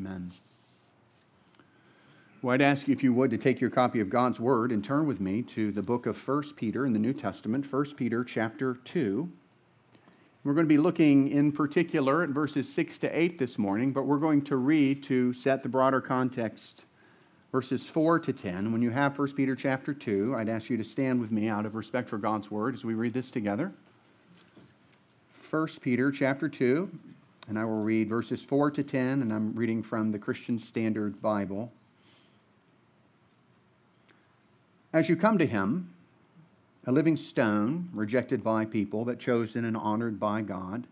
[0.00, 0.32] Amen.
[2.40, 4.82] Well, I'd ask you, if you would, to take your copy of God's Word and
[4.82, 8.24] turn with me to the book of 1 Peter in the New Testament, 1 Peter
[8.24, 9.30] chapter 2.
[10.42, 14.04] We're going to be looking in particular at verses 6 to 8 this morning, but
[14.06, 16.86] we're going to read to set the broader context
[17.52, 18.72] verses 4 to 10.
[18.72, 21.66] When you have 1 Peter chapter 2, I'd ask you to stand with me out
[21.66, 23.70] of respect for God's Word as we read this together.
[25.50, 26.90] 1 Peter chapter 2,
[27.48, 31.20] and I will read verses 4 to 10, and I'm reading from the Christian Standard
[31.20, 31.72] Bible.
[34.92, 35.90] As you come to him,
[36.86, 40.86] a living stone, rejected by people, but chosen and honored by God,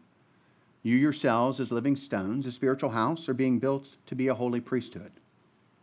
[0.83, 4.61] you yourselves, as living stones, a spiritual house, are being built to be a holy
[4.61, 5.13] priesthood,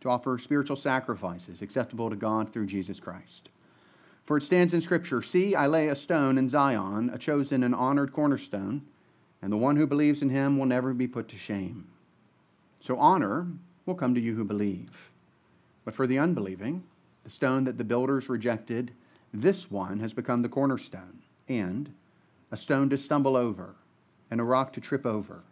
[0.00, 3.50] to offer spiritual sacrifices acceptable to God through Jesus Christ.
[4.24, 7.74] For it stands in Scripture See, I lay a stone in Zion, a chosen and
[7.74, 8.82] honored cornerstone,
[9.46, 11.86] and the one who believes in him will never be put to shame.
[12.80, 13.46] So honor
[13.86, 14.90] will come to you who believe.
[15.84, 16.82] But for the unbelieving,
[17.22, 18.90] the stone that the builders rejected,
[19.32, 21.88] this one has become the cornerstone, and
[22.50, 23.76] a stone to stumble over,
[24.32, 25.44] and a rock to trip over.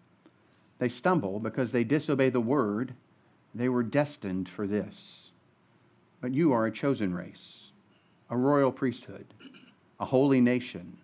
[0.81, 2.95] They stumble because they disobey the word.
[3.55, 5.31] They were destined for this.
[6.21, 7.71] But you are a chosen race,
[8.29, 9.27] a royal priesthood,
[10.01, 10.99] a holy nation,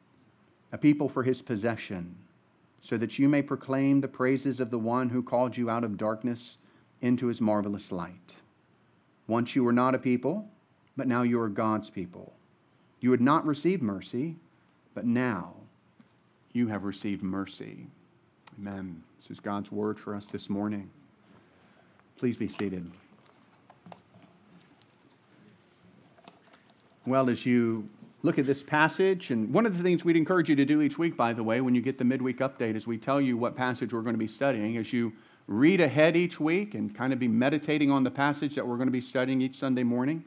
[0.72, 2.16] a people for his possession,
[2.82, 5.96] so that you may proclaim the praises of the one who called you out of
[5.96, 6.56] darkness
[7.02, 8.34] into his marvelous light.
[9.26, 10.48] Once you were not a people,
[10.96, 12.32] but now you are God's people.
[13.00, 14.36] You had not received mercy,
[14.94, 15.54] but now
[16.52, 17.86] you have received mercy.
[18.58, 19.02] Amen.
[19.20, 20.90] This is God's word for us this morning.
[22.18, 22.90] Please be seated.
[27.06, 27.88] Well, as you
[28.22, 30.98] look at this passage, and one of the things we'd encourage you to do each
[30.98, 33.56] week, by the way, when you get the midweek update, is we tell you what
[33.56, 34.76] passage we're going to be studying.
[34.76, 35.12] As you
[35.46, 38.88] read ahead each week and kind of be meditating on the passage that we're going
[38.88, 40.22] to be studying each Sunday morning,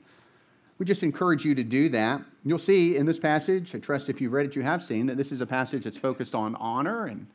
[0.79, 2.21] we just encourage you to do that.
[2.43, 5.17] You'll see in this passage, I trust if you've read it, you have seen that
[5.17, 7.27] this is a passage that's focused on honor and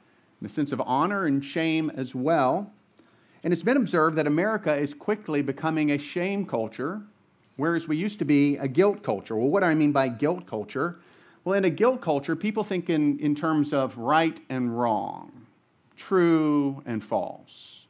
[0.43, 2.71] the sense of honor and shame as well.
[3.45, 7.01] And it's been observed that America is quickly becoming a shame culture,
[7.59, 9.37] whereas we used to be a guilt culture.
[9.37, 11.01] Well, what do I mean by guilt culture?
[11.45, 15.47] Well, in a guilt culture, people think in, in terms of right and wrong,
[15.97, 17.87] true and false,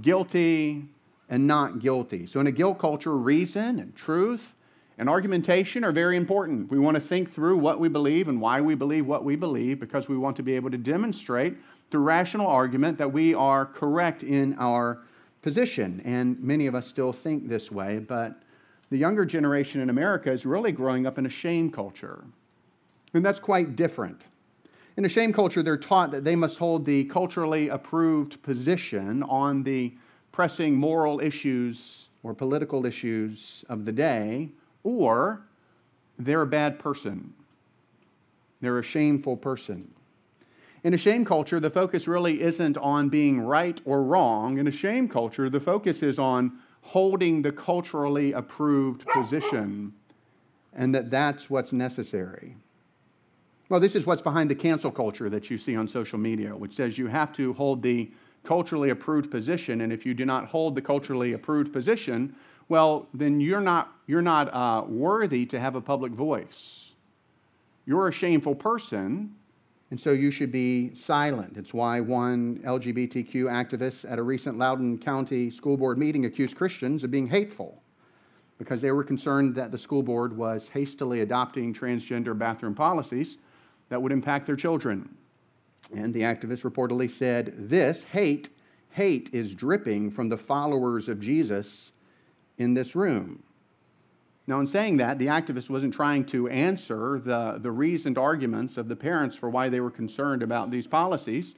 [0.00, 0.84] guilty
[1.28, 2.26] and not guilty.
[2.26, 4.54] So, in a guilt culture, reason and truth
[4.96, 6.70] and argumentation are very important.
[6.70, 9.80] We want to think through what we believe and why we believe what we believe
[9.80, 11.56] because we want to be able to demonstrate
[11.90, 15.02] through rational argument that we are correct in our
[15.42, 16.00] position.
[16.04, 18.43] And many of us still think this way, but
[18.90, 22.24] the younger generation in America is really growing up in a shame culture.
[23.12, 24.22] And that's quite different.
[24.96, 29.62] In a shame culture, they're taught that they must hold the culturally approved position on
[29.62, 29.92] the
[30.30, 34.50] pressing moral issues or political issues of the day
[34.84, 35.42] or
[36.18, 37.32] they're a bad person.
[38.60, 39.92] They're a shameful person.
[40.84, 44.58] In a shame culture, the focus really isn't on being right or wrong.
[44.58, 49.92] In a shame culture, the focus is on holding the culturally approved position
[50.74, 52.54] and that that's what's necessary.
[53.68, 56.74] Well, this is what's behind the cancel culture that you see on social media, which
[56.74, 58.10] says you have to hold the
[58.44, 62.36] culturally approved position, and if you do not hold the culturally approved position,
[62.68, 66.90] well, then you're not, you're not uh, worthy to have a public voice.
[67.86, 69.34] You're a shameful person,
[69.94, 71.56] and so you should be silent.
[71.56, 77.04] It's why one LGBTQ activist at a recent Loudoun County School Board meeting accused Christians
[77.04, 77.80] of being hateful
[78.58, 83.38] because they were concerned that the school board was hastily adopting transgender bathroom policies
[83.88, 85.08] that would impact their children.
[85.94, 88.48] And the activist reportedly said, This hate,
[88.90, 91.92] hate is dripping from the followers of Jesus
[92.58, 93.44] in this room.
[94.46, 98.88] Now, in saying that, the activist wasn't trying to answer the, the reasoned arguments of
[98.88, 101.54] the parents for why they were concerned about these policies.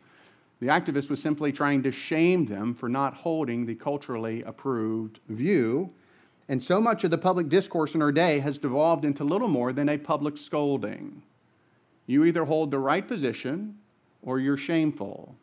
[0.61, 5.91] The activist was simply trying to shame them for not holding the culturally approved view.
[6.49, 9.73] And so much of the public discourse in our day has devolved into little more
[9.73, 11.23] than a public scolding.
[12.07, 13.77] You either hold the right position
[14.23, 15.35] or you're shameful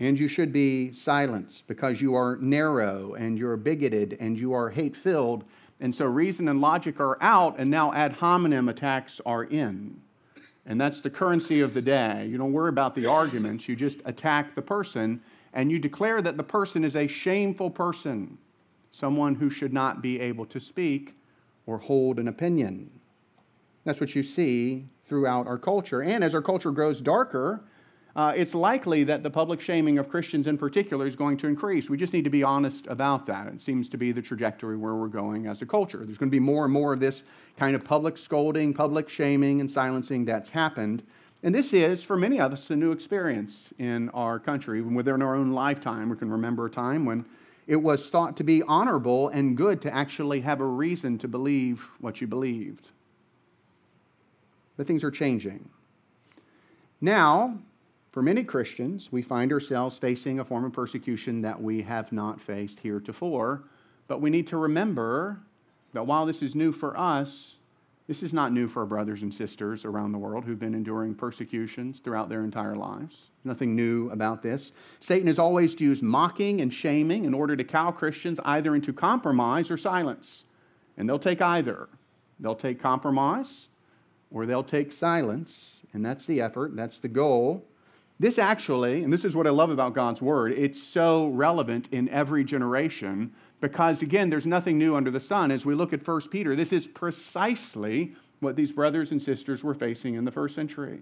[0.00, 4.68] and you should be silenced because you are narrow and you're bigoted and you are
[4.68, 5.44] hate filled.
[5.82, 10.00] And so reason and logic are out, and now ad hominem attacks are in.
[10.64, 12.24] And that's the currency of the day.
[12.30, 15.20] You don't worry about the arguments, you just attack the person,
[15.54, 18.38] and you declare that the person is a shameful person,
[18.92, 21.16] someone who should not be able to speak
[21.66, 22.88] or hold an opinion.
[23.84, 26.02] That's what you see throughout our culture.
[26.04, 27.64] And as our culture grows darker,
[28.14, 31.88] uh, it's likely that the public shaming of Christians in particular is going to increase.
[31.88, 33.46] We just need to be honest about that.
[33.46, 36.04] It seems to be the trajectory where we're going as a culture.
[36.04, 37.22] There's going to be more and more of this
[37.56, 41.02] kind of public scolding, public shaming, and silencing that's happened.
[41.42, 44.78] And this is, for many of us, a new experience in our country.
[44.78, 47.24] Even within our own lifetime, we can remember a time when
[47.66, 51.82] it was thought to be honorable and good to actually have a reason to believe
[52.00, 52.90] what you believed.
[54.76, 55.68] But things are changing.
[57.00, 57.58] Now,
[58.12, 62.40] for many Christians, we find ourselves facing a form of persecution that we have not
[62.40, 63.64] faced heretofore.
[64.06, 65.40] But we need to remember
[65.94, 67.54] that while this is new for us,
[68.08, 71.14] this is not new for our brothers and sisters around the world who've been enduring
[71.14, 73.30] persecutions throughout their entire lives.
[73.44, 74.72] Nothing new about this.
[75.00, 79.70] Satan has always used mocking and shaming in order to cow Christians either into compromise
[79.70, 80.44] or silence.
[80.98, 81.88] And they'll take either.
[82.40, 83.68] They'll take compromise
[84.30, 85.80] or they'll take silence.
[85.94, 87.64] And that's the effort, that's the goal.
[88.22, 92.08] This actually, and this is what I love about God's word, it's so relevant in
[92.10, 95.50] every generation because, again, there's nothing new under the sun.
[95.50, 99.74] As we look at 1 Peter, this is precisely what these brothers and sisters were
[99.74, 101.00] facing in the first century.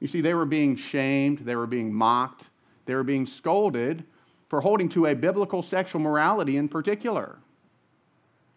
[0.00, 2.50] You see, they were being shamed, they were being mocked,
[2.84, 4.04] they were being scolded
[4.50, 7.38] for holding to a biblical sexual morality in particular.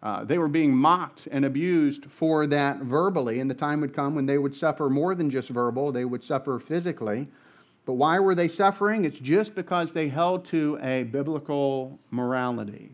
[0.02, 4.14] Uh, they were being mocked and abused for that verbally, and the time would come
[4.14, 7.26] when they would suffer more than just verbal, they would suffer physically.
[7.88, 9.06] But why were they suffering?
[9.06, 12.92] It's just because they held to a biblical morality.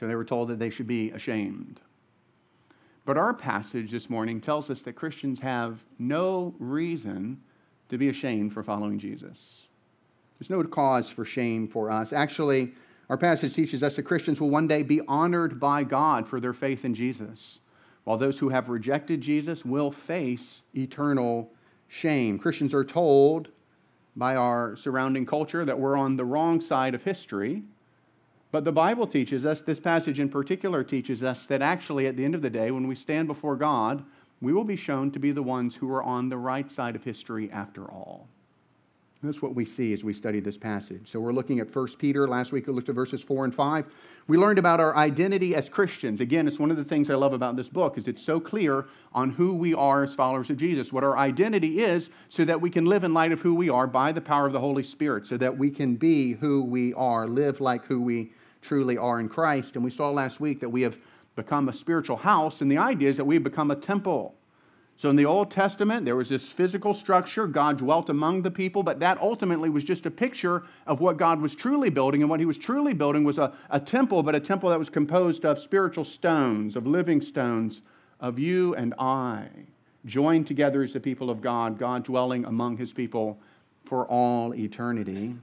[0.00, 1.78] So they were told that they should be ashamed.
[3.04, 7.38] But our passage this morning tells us that Christians have no reason
[7.90, 9.60] to be ashamed for following Jesus.
[10.38, 12.14] There's no cause for shame for us.
[12.14, 12.72] Actually,
[13.10, 16.54] our passage teaches us that Christians will one day be honored by God for their
[16.54, 17.58] faith in Jesus,
[18.04, 21.52] while those who have rejected Jesus will face eternal
[21.88, 22.38] shame.
[22.38, 23.48] Christians are told
[24.14, 27.62] by our surrounding culture that we're on the wrong side of history.
[28.50, 32.24] But the Bible teaches us, this passage in particular teaches us, that actually at the
[32.24, 34.04] end of the day, when we stand before God,
[34.40, 37.04] we will be shown to be the ones who are on the right side of
[37.04, 38.28] history after all.
[39.20, 41.10] That's what we see as we study this passage.
[41.10, 42.28] So we're looking at 1 Peter.
[42.28, 43.86] Last week we looked at verses 4 and 5.
[44.28, 46.20] We learned about our identity as Christians.
[46.20, 48.86] Again, it's one of the things I love about this book is it's so clear
[49.12, 52.70] on who we are as followers of Jesus, what our identity is so that we
[52.70, 55.26] can live in light of who we are by the power of the Holy Spirit,
[55.26, 58.32] so that we can be who we are, live like who we
[58.62, 59.74] truly are in Christ.
[59.74, 60.96] And we saw last week that we have
[61.34, 64.36] become a spiritual house, and the idea is that we've become a temple.
[64.98, 67.46] So in the Old Testament, there was this physical structure.
[67.46, 71.40] God dwelt among the people, but that ultimately was just a picture of what God
[71.40, 72.20] was truly building.
[72.20, 74.90] And what he was truly building was a, a temple, but a temple that was
[74.90, 77.82] composed of spiritual stones, of living stones,
[78.18, 79.46] of you and I,
[80.04, 83.38] joined together as the people of God, God dwelling among his people
[83.84, 85.36] for all eternity.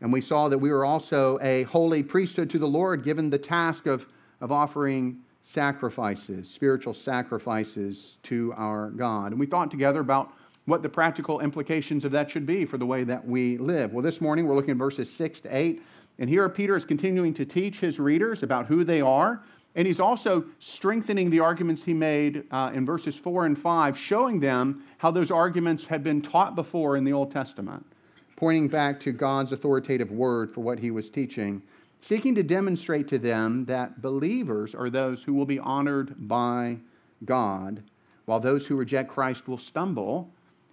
[0.00, 3.36] And we saw that we were also a holy priesthood to the Lord, given the
[3.36, 4.06] task of,
[4.40, 9.30] of offering sacrifices, spiritual sacrifices to our God.
[9.30, 10.32] And we thought together about
[10.64, 13.92] what the practical implications of that should be for the way that we live.
[13.92, 15.82] Well, this morning we're looking at verses 6 to 8.
[16.18, 19.44] And here Peter is continuing to teach his readers about who they are.
[19.74, 24.40] And he's also strengthening the arguments he made uh, in verses 4 and 5, showing
[24.40, 27.84] them how those arguments had been taught before in the Old Testament,
[28.36, 31.60] pointing back to God's authoritative word for what he was teaching
[32.04, 36.76] seeking to demonstrate to them that believers are those who will be honored by
[37.24, 37.82] God,
[38.26, 40.28] while those who reject Christ will stumble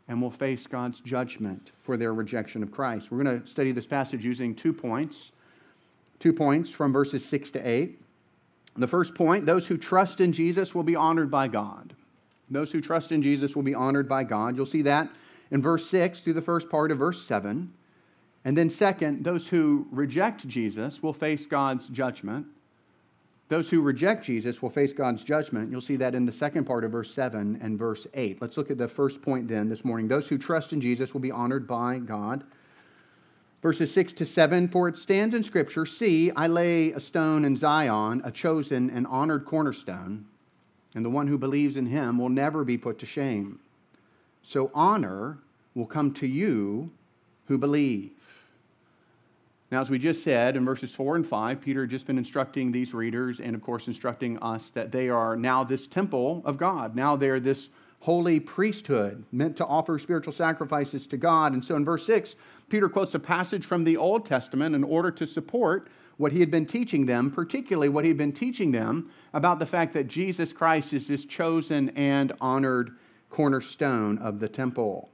[0.09, 3.11] and will face God's judgment for their rejection of Christ.
[3.11, 5.31] We're going to study this passage using two points.
[6.19, 7.97] Two points from verses 6 to 8.
[8.75, 11.93] The first point those who trust in Jesus will be honored by God.
[12.49, 14.57] Those who trust in Jesus will be honored by God.
[14.57, 15.09] You'll see that
[15.49, 17.71] in verse 6 through the first part of verse 7.
[18.43, 22.47] And then, second, those who reject Jesus will face God's judgment.
[23.49, 25.69] Those who reject Jesus will face God's judgment.
[25.69, 28.41] You'll see that in the second part of verse 7 and verse 8.
[28.41, 30.07] Let's look at the first point then this morning.
[30.07, 32.45] Those who trust in Jesus will be honored by God.
[33.61, 37.55] Verses 6 to 7 For it stands in Scripture See, I lay a stone in
[37.55, 40.25] Zion, a chosen and honored cornerstone,
[40.95, 43.59] and the one who believes in him will never be put to shame.
[44.41, 45.37] So honor
[45.75, 46.89] will come to you
[47.45, 48.11] who believe.
[49.71, 52.73] Now, as we just said in verses 4 and 5, Peter had just been instructing
[52.73, 56.93] these readers and, of course, instructing us that they are now this temple of God.
[56.93, 57.69] Now they're this
[58.01, 61.53] holy priesthood meant to offer spiritual sacrifices to God.
[61.53, 62.35] And so in verse 6,
[62.67, 65.87] Peter quotes a passage from the Old Testament in order to support
[66.17, 69.65] what he had been teaching them, particularly what he had been teaching them about the
[69.65, 72.97] fact that Jesus Christ is this chosen and honored
[73.29, 75.10] cornerstone of the temple.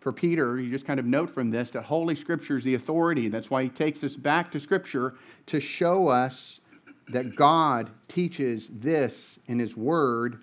[0.00, 3.28] For Peter, you just kind of note from this that Holy Scripture is the authority.
[3.28, 5.14] That's why he takes us back to Scripture
[5.46, 6.60] to show us
[7.08, 10.42] that God teaches this in His Word.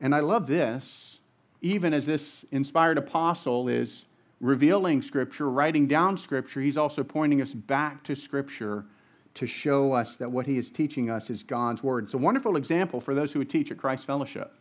[0.00, 1.18] And I love this,
[1.62, 4.04] even as this inspired apostle is
[4.40, 8.84] revealing Scripture, writing down Scripture, he's also pointing us back to Scripture
[9.34, 12.04] to show us that what he is teaching us is God's Word.
[12.04, 14.52] It's a wonderful example for those who would teach at Christ Fellowship.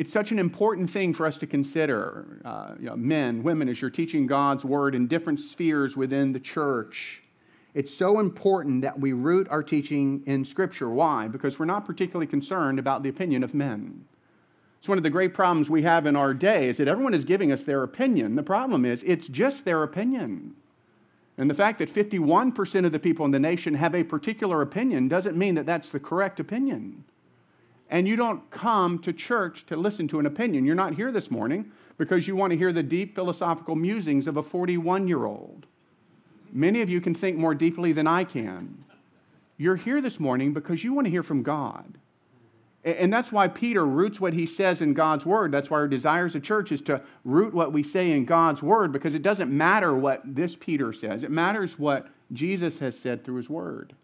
[0.00, 3.82] It's such an important thing for us to consider, uh, you know, men, women, as
[3.82, 7.22] you're teaching God's Word in different spheres within the church.
[7.74, 10.88] It's so important that we root our teaching in Scripture.
[10.88, 11.28] Why?
[11.28, 14.06] Because we're not particularly concerned about the opinion of men.
[14.78, 17.24] It's one of the great problems we have in our day is that everyone is
[17.24, 18.36] giving us their opinion.
[18.36, 20.54] The problem is it's just their opinion.
[21.36, 25.08] And the fact that 51% of the people in the nation have a particular opinion
[25.08, 27.04] doesn't mean that that's the correct opinion.
[27.90, 30.64] And you don't come to church to listen to an opinion.
[30.64, 34.36] You're not here this morning because you want to hear the deep philosophical musings of
[34.36, 35.66] a 41 year old.
[36.52, 38.84] Many of you can think more deeply than I can.
[39.56, 41.98] You're here this morning because you want to hear from God.
[42.82, 45.52] And that's why Peter roots what he says in God's word.
[45.52, 48.62] That's why our desire as a church is to root what we say in God's
[48.62, 53.22] word because it doesn't matter what this Peter says, it matters what Jesus has said
[53.22, 53.94] through his word.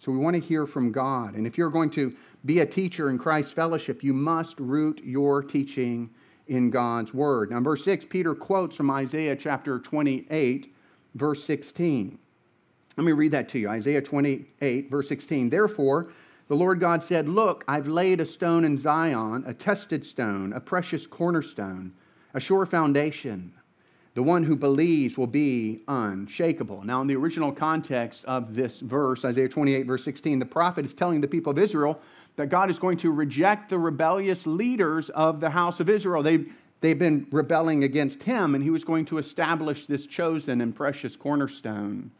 [0.00, 1.34] So we want to hear from God.
[1.34, 2.14] And if you're going to
[2.46, 6.08] be a teacher in Christ's fellowship, you must root your teaching
[6.48, 7.50] in God's word.
[7.50, 10.74] Now, verse 6, Peter quotes from Isaiah chapter 28,
[11.14, 12.18] verse 16.
[12.96, 15.50] Let me read that to you Isaiah 28, verse 16.
[15.50, 16.10] Therefore,
[16.48, 20.60] the Lord God said, Look, I've laid a stone in Zion, a tested stone, a
[20.60, 21.92] precious cornerstone,
[22.34, 23.52] a sure foundation.
[24.14, 26.82] The one who believes will be unshakable.
[26.84, 30.92] Now, in the original context of this verse, Isaiah 28, verse 16, the prophet is
[30.92, 32.00] telling the people of Israel
[32.36, 36.22] that God is going to reject the rebellious leaders of the house of Israel.
[36.22, 36.46] They,
[36.80, 41.14] they've been rebelling against him, and he was going to establish this chosen and precious
[41.14, 42.10] cornerstone.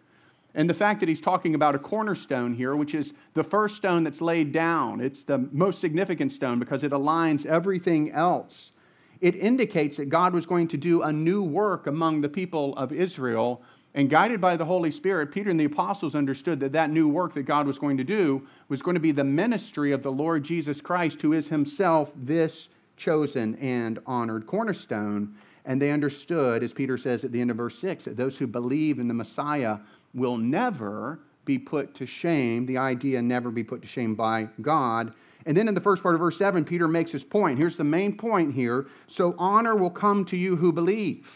[0.54, 4.04] And the fact that he's talking about a cornerstone here, which is the first stone
[4.04, 8.72] that's laid down, it's the most significant stone because it aligns everything else.
[9.20, 12.92] It indicates that God was going to do a new work among the people of
[12.92, 13.62] Israel.
[13.94, 17.34] And guided by the Holy Spirit, Peter and the apostles understood that that new work
[17.34, 20.44] that God was going to do was going to be the ministry of the Lord
[20.44, 25.34] Jesus Christ, who is himself this chosen and honored cornerstone.
[25.64, 28.46] And they understood, as Peter says at the end of verse 6, that those who
[28.46, 29.78] believe in the Messiah
[30.14, 32.66] will never be put to shame.
[32.66, 35.12] The idea never be put to shame by God.
[35.46, 37.58] And then in the first part of verse 7, Peter makes his point.
[37.58, 38.86] Here's the main point here.
[39.06, 41.28] So honor will come to you who believe.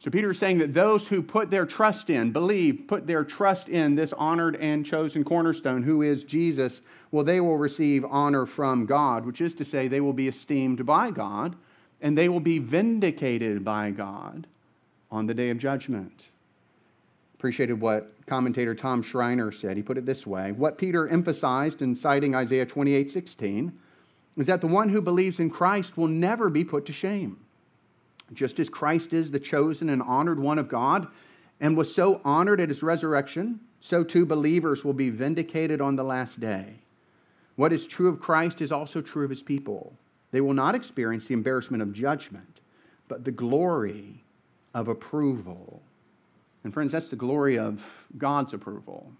[0.00, 3.68] So Peter is saying that those who put their trust in, believe, put their trust
[3.68, 8.86] in this honored and chosen cornerstone, who is Jesus, well, they will receive honor from
[8.86, 11.56] God, which is to say, they will be esteemed by God
[12.00, 14.46] and they will be vindicated by God
[15.10, 16.24] on the day of judgment.
[17.38, 19.76] Appreciated what commentator Tom Schreiner said.
[19.76, 23.72] He put it this way What Peter emphasized in citing Isaiah 28 16
[24.36, 27.38] is that the one who believes in Christ will never be put to shame.
[28.32, 31.08] Just as Christ is the chosen and honored one of God
[31.60, 36.04] and was so honored at his resurrection, so too believers will be vindicated on the
[36.04, 36.74] last day.
[37.56, 39.92] What is true of Christ is also true of his people.
[40.30, 42.60] They will not experience the embarrassment of judgment,
[43.08, 44.22] but the glory
[44.74, 45.82] of approval.
[46.64, 47.82] And friends, that's the glory of
[48.16, 49.12] God's approval.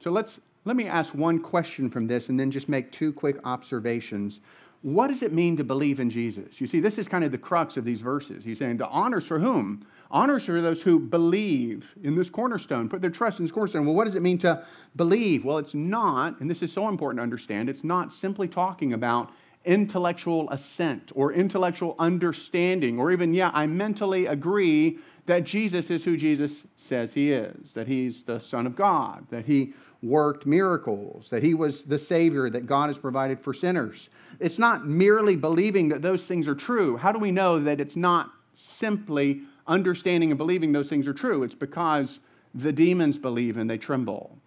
[0.00, 3.36] So let's let me ask one question from this and then just make two quick
[3.44, 4.40] observations.
[4.80, 6.60] What does it mean to believe in Jesus?
[6.60, 8.44] You see, this is kind of the crux of these verses.
[8.44, 9.86] He's saying, the honors for whom?
[10.10, 13.86] Honors for those who believe in this cornerstone, put their trust in this cornerstone.
[13.86, 15.44] Well, what does it mean to believe?
[15.44, 19.30] Well, it's not, and this is so important to understand, it's not simply talking about
[19.64, 26.16] intellectual assent or intellectual understanding, or even, yeah, I mentally agree that Jesus is who
[26.16, 31.42] Jesus says he is, that he's the Son of God, that he worked miracles, that
[31.42, 34.10] he was the Savior that God has provided for sinners.
[34.38, 36.96] It's not merely believing that those things are true.
[36.98, 41.42] How do we know that it's not simply understanding and believing those things are true?
[41.42, 42.18] It's because
[42.54, 44.38] the demons believe and they tremble.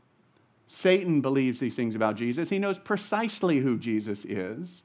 [0.67, 2.49] Satan believes these things about Jesus.
[2.49, 4.83] He knows precisely who Jesus is,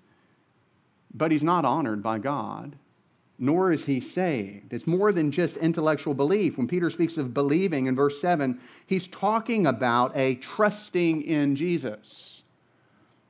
[1.12, 2.76] but he's not honored by God
[3.42, 4.72] nor is he saved.
[4.72, 6.56] It's more than just intellectual belief.
[6.56, 8.56] When Peter speaks of believing in verse 7,
[8.86, 12.42] he's talking about a trusting in Jesus.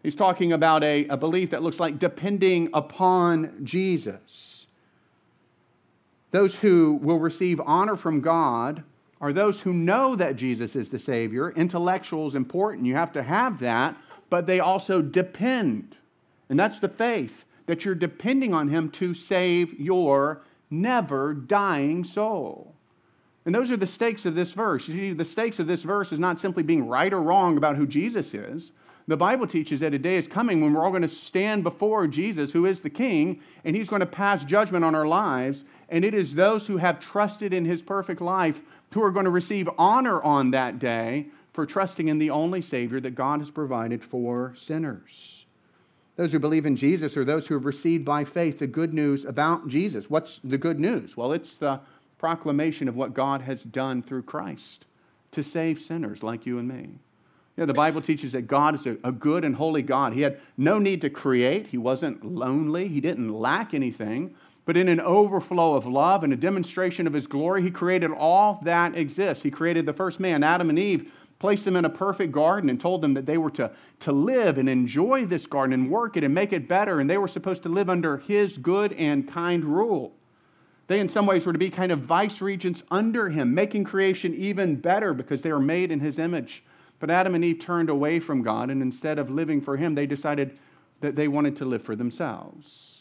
[0.03, 4.67] He's talking about a, a belief that looks like depending upon Jesus.
[6.31, 8.85] Those who will receive honor from God
[9.19, 11.53] are those who know that Jesus is the Savior.
[11.53, 13.97] Intellectual is important, you have to have that,
[14.29, 15.97] but they also depend.
[16.51, 22.75] And that's the faith that you're depending on Him to save your never dying soul.
[23.45, 24.87] And those are the stakes of this verse.
[24.87, 27.87] See, the stakes of this verse is not simply being right or wrong about who
[27.87, 28.73] Jesus is.
[29.09, 32.07] The Bible teaches that a day is coming when we're all going to stand before
[32.07, 35.65] Jesus, who is the King, and he's going to pass judgment on our lives.
[35.89, 38.61] And it is those who have trusted in his perfect life
[38.93, 43.01] who are going to receive honor on that day for trusting in the only Savior
[43.01, 45.42] that God has provided for sinners.
[46.17, 49.25] Those who believe in Jesus are those who have received by faith the good news
[49.25, 50.11] about Jesus.
[50.11, 51.17] What's the good news?
[51.17, 51.81] Well, it's the
[52.19, 54.85] proclamation of what God has done through Christ
[55.33, 56.99] to save sinners like you and me.
[57.57, 60.13] You know, the Bible teaches that God is a, a, good and holy God.
[60.13, 64.35] He had no need to create, He wasn't lonely, He didn't lack anything.
[64.65, 68.61] But in an overflow of love and a demonstration of His glory, He created all
[68.65, 69.43] that exists.
[69.43, 71.11] He created the first man, Adam and Eve,
[71.43, 73.69] placed them in a perfect garden, and told them that they were to,
[73.99, 77.01] to live and enjoy this garden and work it and make it better.
[77.01, 80.15] And they were supposed to live under His good and kind rule.
[80.87, 84.35] They, in some ways, were to be kind of vice regents under him, making creation
[84.35, 86.63] even better because they were made in his image.
[87.01, 90.07] But Adam and Eve turned away from God, and instead of living for him, they
[90.07, 90.57] decided
[91.01, 92.92] that they wanted to live for themselves.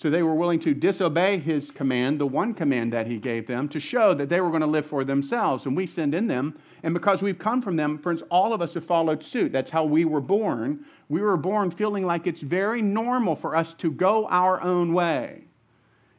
[0.00, 3.68] So they were willing to disobey his command, the one command that he gave them,
[3.70, 5.66] to show that they were going to live for themselves.
[5.66, 6.56] And we sinned in them.
[6.84, 9.50] And because we've come from them, friends, all of us have followed suit.
[9.50, 10.84] That's how we were born.
[11.08, 15.42] We were born feeling like it's very normal for us to go our own way.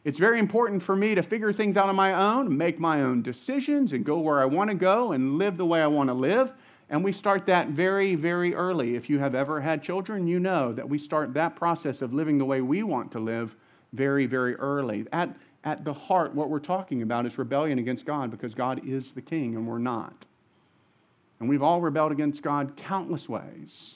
[0.04, 3.22] It's very important for me to figure things out on my own, make my own
[3.22, 6.14] decisions, and go where I want to go and live the way I want to
[6.14, 6.52] live.
[6.90, 8.98] And we start that very, very early.
[8.98, 12.38] If you have ever had children, you know that we start that process of living
[12.38, 13.56] the way we want to live
[13.94, 15.06] very, very early.
[15.12, 19.12] At, at the heart, what we're talking about is rebellion against God because God is
[19.12, 20.26] the king and we're not.
[21.40, 23.96] And we've all rebelled against God countless ways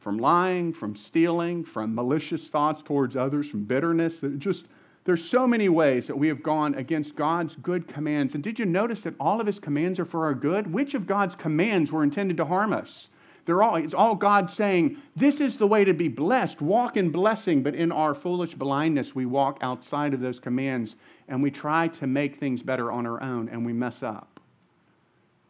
[0.00, 4.64] from lying, from stealing, from malicious thoughts towards others, from bitterness, just
[5.04, 8.34] there's so many ways that we have gone against God's good commands.
[8.34, 10.70] And did you notice that all of his commands are for our good?
[10.70, 13.08] Which of God's commands were intended to harm us?
[13.48, 16.60] They're all, it's all God saying, this is the way to be blessed.
[16.60, 17.62] Walk in blessing.
[17.62, 20.96] But in our foolish blindness, we walk outside of those commands
[21.28, 24.38] and we try to make things better on our own and we mess up.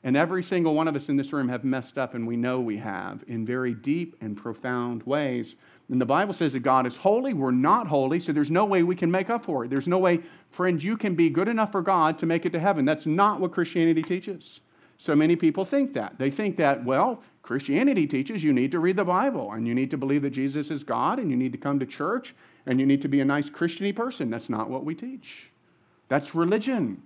[0.04, 2.60] And every single one of us in this room have messed up, and we know
[2.60, 5.56] we have in very deep and profound ways.
[5.90, 7.34] And the Bible says that God is holy.
[7.34, 9.70] We're not holy, so there's no way we can make up for it.
[9.70, 10.20] There's no way,
[10.52, 12.84] friend, you can be good enough for God to make it to heaven.
[12.84, 14.60] That's not what Christianity teaches.
[14.98, 16.18] So many people think that.
[16.18, 19.90] They think that, well, Christianity teaches you need to read the Bible and you need
[19.92, 22.34] to believe that Jesus is God and you need to come to church
[22.66, 24.28] and you need to be a nice Christiany person.
[24.28, 25.50] That's not what we teach.
[26.08, 27.02] That's religion.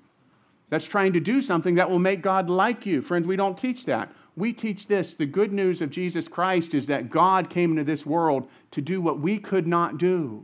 [0.70, 3.02] That's trying to do something that will make God like you.
[3.02, 6.86] Friends, we don't teach that we teach this the good news of Jesus Christ is
[6.86, 10.42] that God came into this world to do what we could not do.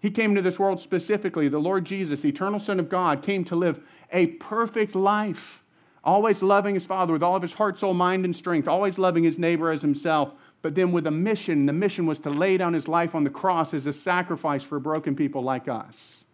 [0.00, 1.48] He came into this world specifically.
[1.48, 5.61] The Lord Jesus, the eternal Son of God, came to live a perfect life,
[6.04, 9.24] always loving his Father with all of his heart, soul, mind, and strength, always loving
[9.24, 11.66] his neighbor as himself, but then with a mission.
[11.66, 14.78] The mission was to lay down his life on the cross as a sacrifice for
[14.78, 16.24] broken people like us.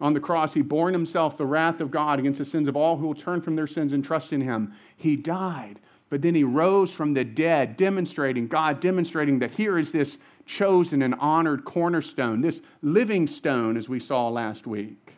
[0.00, 2.96] On the cross, he bore himself the wrath of God against the sins of all
[2.96, 4.74] who will turn from their sins and trust in him.
[4.96, 5.78] He died
[6.12, 11.00] but then he rose from the dead, demonstrating, God demonstrating that here is this chosen
[11.00, 15.11] and honored cornerstone, this living stone, as we saw last week.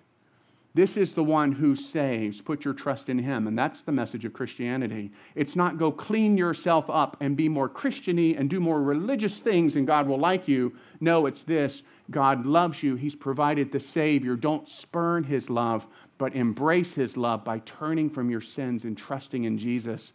[0.74, 2.40] This is the one who saves.
[2.40, 3.46] Put your trust in him.
[3.46, 5.12] And that's the message of Christianity.
[5.36, 9.76] It's not go clean yourself up and be more Christiany and do more religious things
[9.76, 10.74] and God will like you.
[11.00, 12.96] No, it's this God loves you.
[12.96, 14.34] He's provided the Savior.
[14.34, 15.86] Don't spurn his love,
[16.18, 20.12] but embrace his love by turning from your sins and trusting in Jesus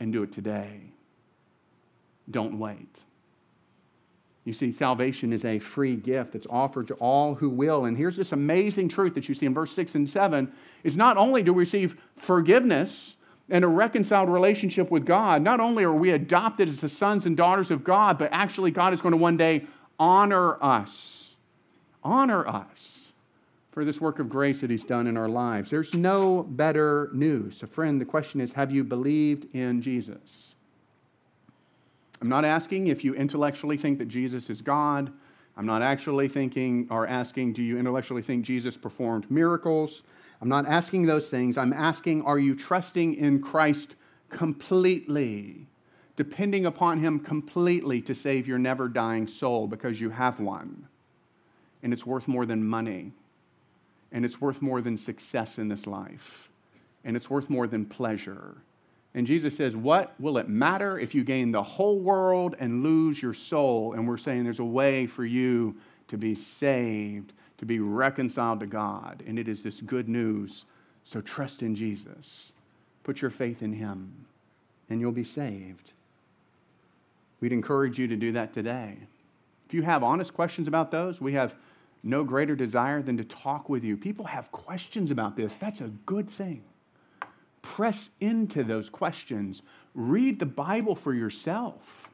[0.00, 0.80] and do it today.
[2.30, 2.98] Don't wait.
[4.44, 7.84] You see, salvation is a free gift that's offered to all who will.
[7.84, 10.52] And here's this amazing truth that you see in verse 6 and 7
[10.82, 13.14] is not only do we receive forgiveness
[13.48, 17.36] and a reconciled relationship with God, not only are we adopted as the sons and
[17.36, 19.66] daughters of God, but actually God is going to one day
[19.98, 21.36] honor us.
[22.02, 23.12] Honor us
[23.70, 25.70] for this work of grace that He's done in our lives.
[25.70, 27.58] There's no better news.
[27.58, 30.51] So, friend, the question is have you believed in Jesus?
[32.22, 35.12] I'm not asking if you intellectually think that Jesus is God.
[35.56, 40.04] I'm not actually thinking or asking, do you intellectually think Jesus performed miracles?
[40.40, 41.58] I'm not asking those things.
[41.58, 43.96] I'm asking, are you trusting in Christ
[44.30, 45.66] completely,
[46.14, 50.86] depending upon Him completely to save your never dying soul because you have one?
[51.82, 53.10] And it's worth more than money
[54.12, 56.48] and it's worth more than success in this life,
[57.04, 58.58] and it's worth more than pleasure.
[59.14, 63.20] And Jesus says, What will it matter if you gain the whole world and lose
[63.20, 63.92] your soul?
[63.92, 65.76] And we're saying there's a way for you
[66.08, 69.22] to be saved, to be reconciled to God.
[69.26, 70.64] And it is this good news.
[71.04, 72.52] So trust in Jesus.
[73.04, 74.12] Put your faith in Him,
[74.88, 75.92] and you'll be saved.
[77.40, 78.96] We'd encourage you to do that today.
[79.66, 81.54] If you have honest questions about those, we have
[82.04, 83.96] no greater desire than to talk with you.
[83.96, 85.54] People have questions about this.
[85.56, 86.62] That's a good thing.
[87.62, 89.62] Press into those questions.
[89.94, 92.10] Read the Bible for yourself.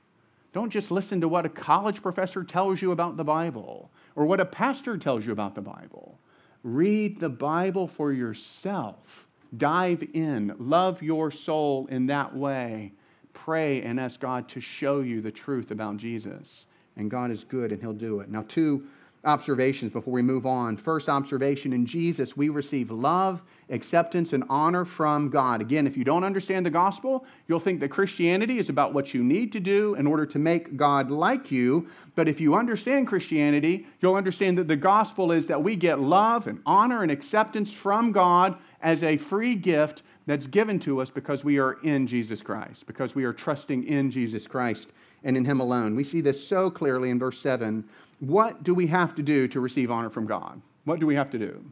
[0.52, 4.40] Don't just listen to what a college professor tells you about the Bible or what
[4.40, 6.18] a pastor tells you about the Bible.
[6.62, 9.26] Read the Bible for yourself.
[9.56, 10.54] Dive in.
[10.58, 12.92] Love your soul in that way.
[13.32, 16.66] Pray and ask God to show you the truth about Jesus.
[16.96, 18.28] And God is good and He'll do it.
[18.28, 18.86] Now, two
[19.24, 20.76] observations before we move on.
[20.76, 25.60] First observation in Jesus, we receive love, acceptance, and honor from God.
[25.60, 29.22] Again, if you don't understand the gospel, you'll think that Christianity is about what you
[29.22, 31.88] need to do in order to make God like you.
[32.14, 36.46] But if you understand Christianity, you'll understand that the gospel is that we get love
[36.46, 41.42] and honor and acceptance from God as a free gift that's given to us because
[41.42, 44.90] we are in Jesus Christ, because we are trusting in Jesus Christ
[45.24, 45.96] and in Him alone.
[45.96, 47.82] We see this so clearly in verse 7
[48.20, 50.60] what do we have to do to receive honor from God?
[50.84, 51.64] What do we have to do?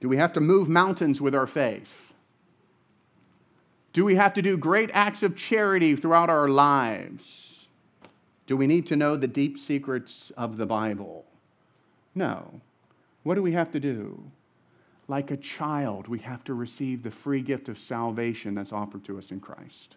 [0.00, 2.12] Do we have to move mountains with our faith?
[3.92, 7.66] Do we have to do great acts of charity throughout our lives?
[8.46, 11.24] Do we need to know the deep secrets of the Bible?
[12.14, 12.60] No.
[13.22, 14.22] What do we have to do?
[15.06, 19.18] Like a child, we have to receive the free gift of salvation that's offered to
[19.18, 19.96] us in Christ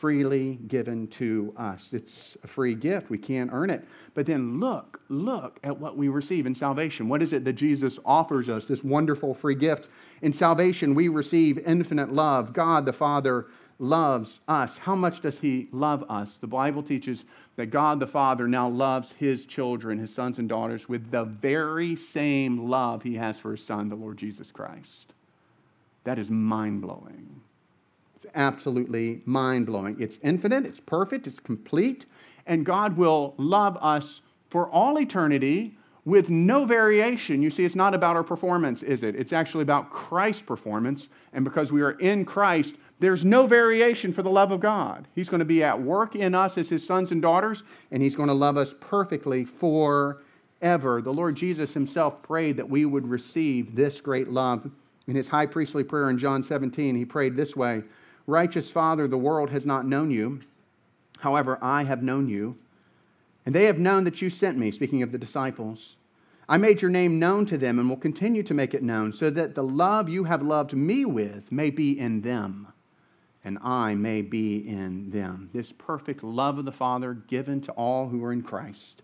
[0.00, 1.90] freely given to us.
[1.92, 3.10] It's a free gift.
[3.10, 3.86] We can't earn it.
[4.14, 7.06] But then look, look at what we receive in salvation.
[7.06, 9.88] What is it that Jesus offers us, this wonderful free gift?
[10.22, 12.54] In salvation, we receive infinite love.
[12.54, 14.78] God the Father loves us.
[14.78, 16.38] How much does He love us?
[16.40, 20.88] The Bible teaches that God the Father now loves His children, His sons and daughters,
[20.88, 25.12] with the very same love He has for His Son, the Lord Jesus Christ.
[26.04, 27.42] That is mind blowing.
[28.22, 29.96] It's absolutely mind blowing.
[29.98, 32.04] It's infinite, it's perfect, it's complete,
[32.46, 37.42] and God will love us for all eternity with no variation.
[37.42, 39.14] You see, it's not about our performance, is it?
[39.16, 41.08] It's actually about Christ's performance.
[41.32, 45.08] And because we are in Christ, there's no variation for the love of God.
[45.14, 48.16] He's going to be at work in us as his sons and daughters, and he's
[48.16, 51.00] going to love us perfectly forever.
[51.00, 54.70] The Lord Jesus himself prayed that we would receive this great love.
[55.06, 57.82] In his high priestly prayer in John 17, he prayed this way
[58.30, 60.40] Righteous Father, the world has not known you.
[61.18, 62.56] However, I have known you.
[63.44, 65.96] And they have known that you sent me, speaking of the disciples.
[66.48, 69.30] I made your name known to them and will continue to make it known, so
[69.30, 72.68] that the love you have loved me with may be in them,
[73.44, 75.50] and I may be in them.
[75.52, 79.02] This perfect love of the Father given to all who are in Christ.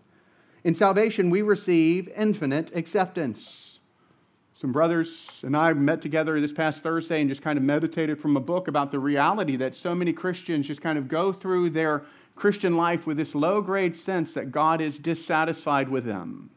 [0.63, 3.76] In salvation, we receive infinite acceptance
[4.59, 8.35] some brothers and I met together this past Thursday and just kind of meditated from
[8.35, 12.05] a book about the reality that so many Christians just kind of go through their
[12.35, 16.49] Christian life with this low grade sense that God is dissatisfied with them.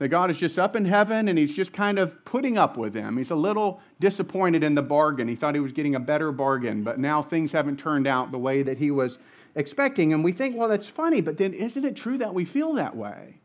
[0.00, 2.92] That God is just up in heaven and he's just kind of putting up with
[2.92, 3.16] them.
[3.16, 5.28] He's a little disappointed in the bargain.
[5.28, 8.38] He thought he was getting a better bargain, but now things haven't turned out the
[8.38, 9.16] way that he was
[9.54, 10.12] expecting.
[10.12, 12.94] And we think, well, that's funny, but then isn't it true that we feel that
[12.94, 13.38] way?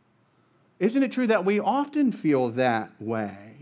[0.79, 3.52] Isn't it true that we often feel that way?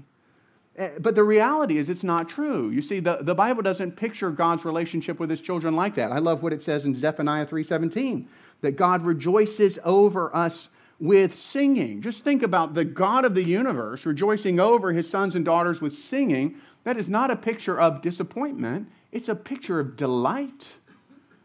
[0.82, 2.72] Eh, but the reality is, it's not true.
[2.72, 6.12] You see, the, the Bible doesn't picture God's relationship with his children like that.
[6.12, 8.26] I love what it says in Zephaniah 3.17,
[8.62, 12.02] that God rejoices over us with singing.
[12.02, 15.94] Just think about the God of the universe rejoicing over his sons and daughters with
[15.94, 16.56] singing.
[16.84, 20.68] That is not a picture of disappointment, it's a picture of delight.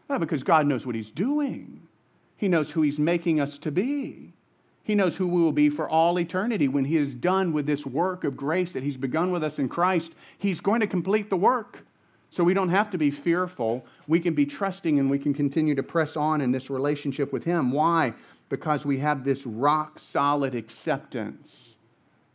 [0.07, 1.81] Well, because God knows what he's doing,
[2.37, 4.33] he knows who he's making us to be.
[4.87, 7.85] He knows who we will be for all eternity when He is done with this
[7.85, 10.13] work of grace that He's begun with us in Christ.
[10.37, 11.79] He's going to complete the work.
[12.29, 13.85] So we don't have to be fearful.
[14.07, 17.43] We can be trusting and we can continue to press on in this relationship with
[17.43, 17.73] Him.
[17.73, 18.13] Why?
[18.47, 21.71] Because we have this rock solid acceptance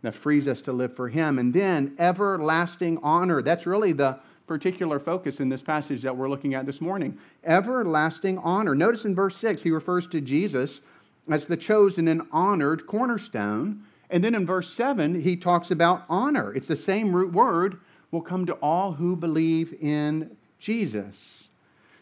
[0.03, 1.39] that frees us to live for Him.
[1.39, 3.41] And then everlasting honor.
[3.41, 7.17] That's really the particular focus in this passage that we're looking at this morning.
[7.45, 8.75] Everlasting honor.
[8.75, 10.83] Notice in verse 6, he refers to Jesus
[11.31, 13.85] as the chosen and honored cornerstone.
[14.11, 16.53] And then in verse 7, he talks about honor.
[16.55, 17.81] It's the same root word,
[18.11, 21.49] will come to all who believe in Jesus.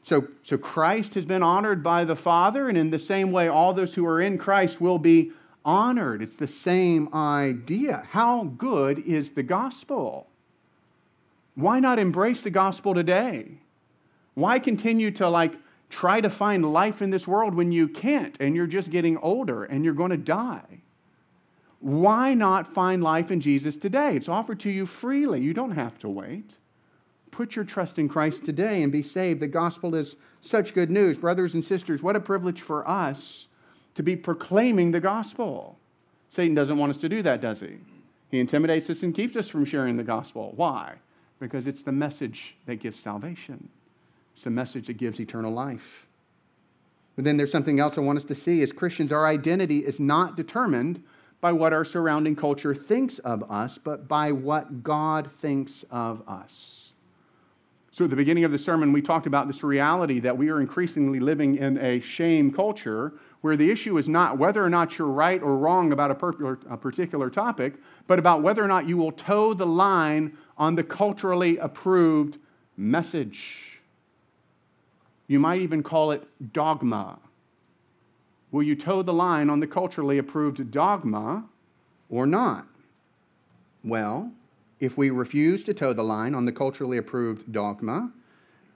[0.02, 3.72] So, so Christ has been honored by the Father, and in the same way, all
[3.72, 5.30] those who are in Christ will be
[5.64, 6.22] honored.
[6.22, 8.06] It's the same idea.
[8.11, 10.26] How good is the gospel?
[11.54, 13.59] Why not embrace the gospel today?
[14.35, 15.54] Why continue to like
[15.90, 19.64] try to find life in this world when you can't and you're just getting older
[19.64, 20.81] and you're going to die?
[21.81, 24.14] why not find life in Jesus today?
[24.14, 25.40] It's offered to you freely.
[25.40, 26.53] You don't have to wait.
[27.31, 29.40] Put your trust in Christ today and be saved.
[29.40, 31.16] The gospel is such good news.
[31.16, 33.46] Brothers and sisters, what a privilege for us
[33.94, 35.79] to be proclaiming the gospel.
[36.31, 37.79] Satan doesn't want us to do that, does he?
[38.31, 40.53] He intimidates us and keeps us from sharing the gospel.
[40.57, 40.94] Why?
[41.40, 43.68] Because it's the message that gives salvation,
[44.40, 46.07] it's a message that gives eternal life.
[47.14, 48.62] But then there's something else I want us to see.
[48.62, 51.05] As Christians, our identity is not determined
[51.42, 56.94] by what our surrounding culture thinks of us, but by what God thinks of us.
[57.90, 60.62] So, at the beginning of the sermon, we talked about this reality that we are
[60.62, 65.07] increasingly living in a shame culture where the issue is not whether or not you're
[65.07, 67.74] right or wrong about a particular topic,
[68.07, 72.38] but about whether or not you will toe the line on the culturally approved
[72.79, 73.69] message.
[75.31, 77.19] You might even call it dogma.
[78.51, 81.45] Will you toe the line on the culturally approved dogma
[82.09, 82.66] or not?
[83.85, 84.33] Well,
[84.81, 88.11] if we refuse to toe the line on the culturally approved dogma,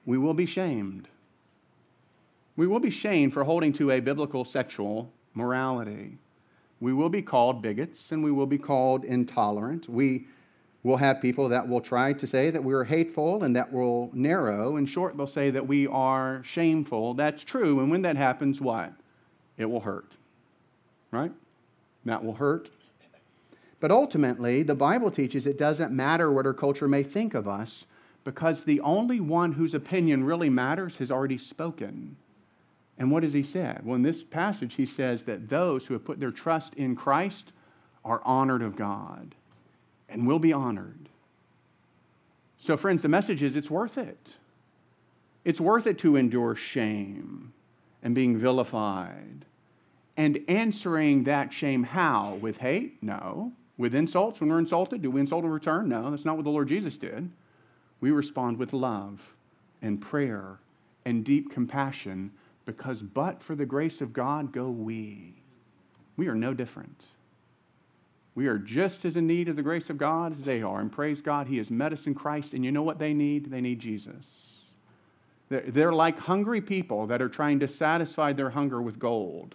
[0.07, 1.09] we will be shamed
[2.57, 6.19] we will be shamed for holding to a biblical sexual morality.
[6.81, 9.89] We will be called bigots and we will be called intolerant.
[9.89, 10.27] We
[10.85, 14.11] will have people that will try to say that we are hateful and that will
[14.13, 14.77] narrow.
[14.77, 17.15] In short, they'll say that we are shameful.
[17.15, 17.81] That's true.
[17.81, 18.93] And when that happens, what?
[19.57, 20.13] It will hurt.
[21.11, 21.33] Right?
[22.05, 22.69] That will hurt.
[23.81, 27.87] But ultimately, the Bible teaches it doesn't matter what our culture may think of us
[28.23, 32.17] because the only one whose opinion really matters has already spoken.
[32.99, 33.85] And what has he said?
[33.85, 37.53] Well, in this passage, he says that those who have put their trust in Christ
[38.05, 39.35] are honored of God
[40.09, 41.09] and will be honored.
[42.59, 44.29] So, friends, the message is it's worth it.
[45.45, 47.53] It's worth it to endure shame
[48.03, 49.45] and being vilified.
[50.17, 52.39] And answering that shame how?
[52.41, 53.03] With hate?
[53.03, 53.53] No.
[53.77, 55.03] With insults when we're insulted?
[55.03, 55.89] Do we insult in return?
[55.89, 57.29] No, that's not what the Lord Jesus did.
[58.01, 59.21] We respond with love
[59.83, 60.59] and prayer
[61.05, 62.31] and deep compassion
[62.65, 65.35] because but for the grace of God go we.
[66.17, 67.05] We are no different.
[68.35, 70.81] We are just as in need of the grace of God as they are.
[70.81, 72.53] And praise God, He has met us in Christ.
[72.53, 73.51] And you know what they need?
[73.51, 74.65] They need Jesus.
[75.49, 79.55] They're like hungry people that are trying to satisfy their hunger with gold.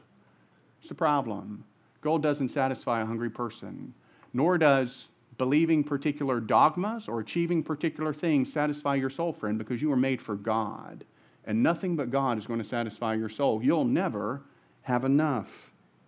[0.82, 1.66] It's a problem.
[2.02, 3.94] Gold doesn't satisfy a hungry person,
[4.34, 9.92] nor does believing particular dogmas or achieving particular things satisfy your soul, friend, because you
[9.92, 11.04] are made for God
[11.46, 13.64] and nothing but God is going to satisfy your soul.
[13.64, 14.44] You'll never
[14.84, 15.50] have enough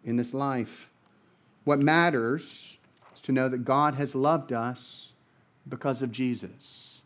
[0.04, 0.91] in this life.
[1.64, 2.78] What matters
[3.14, 5.14] is to know that God has loved us
[5.68, 7.02] because of Jesus.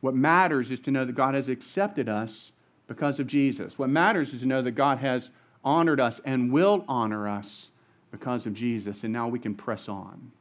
[0.00, 2.52] What matters is to know that God has accepted us
[2.86, 3.78] because of Jesus.
[3.78, 5.30] What matters is to know that God has
[5.64, 7.68] honored us and will honor us
[8.10, 9.04] because of Jesus.
[9.04, 10.32] And now we can press on.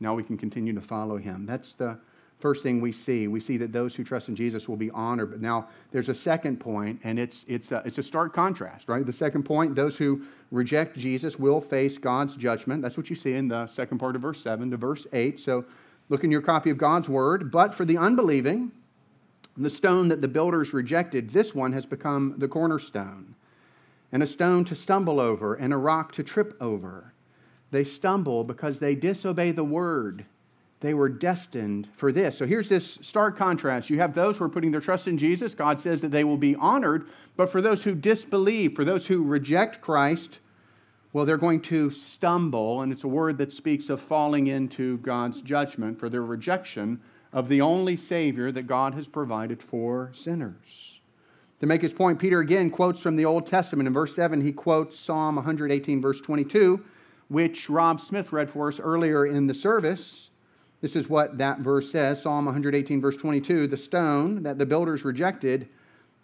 [0.00, 1.46] Now we can continue to follow him.
[1.46, 1.98] That's the
[2.38, 3.28] first thing we see.
[3.28, 5.30] We see that those who trust in Jesus will be honored.
[5.30, 9.04] But now there's a second point, and it's, it's, a, it's a stark contrast, right?
[9.04, 12.82] The second point those who reject Jesus will face God's judgment.
[12.82, 15.40] That's what you see in the second part of verse 7 to verse 8.
[15.40, 15.64] So
[16.08, 17.50] look in your copy of God's word.
[17.50, 18.70] But for the unbelieving,
[19.56, 23.34] the stone that the builders rejected, this one has become the cornerstone,
[24.12, 27.12] and a stone to stumble over, and a rock to trip over.
[27.70, 30.26] They stumble because they disobey the word
[30.80, 32.36] they were destined for this.
[32.36, 33.88] So here's this stark contrast.
[33.88, 35.54] You have those who are putting their trust in Jesus.
[35.54, 37.08] God says that they will be honored.
[37.36, 40.40] But for those who disbelieve, for those who reject Christ,
[41.12, 42.82] well, they're going to stumble.
[42.82, 47.00] And it's a word that speaks of falling into God's judgment for their rejection
[47.32, 51.00] of the only Savior that God has provided for sinners.
[51.60, 53.86] To make his point, Peter again quotes from the Old Testament.
[53.86, 56.84] In verse 7, he quotes Psalm 118, verse 22,
[57.28, 60.28] which Rob Smith read for us earlier in the service.
[60.80, 65.04] This is what that verse says Psalm 118, verse 22 the stone that the builders
[65.04, 65.68] rejected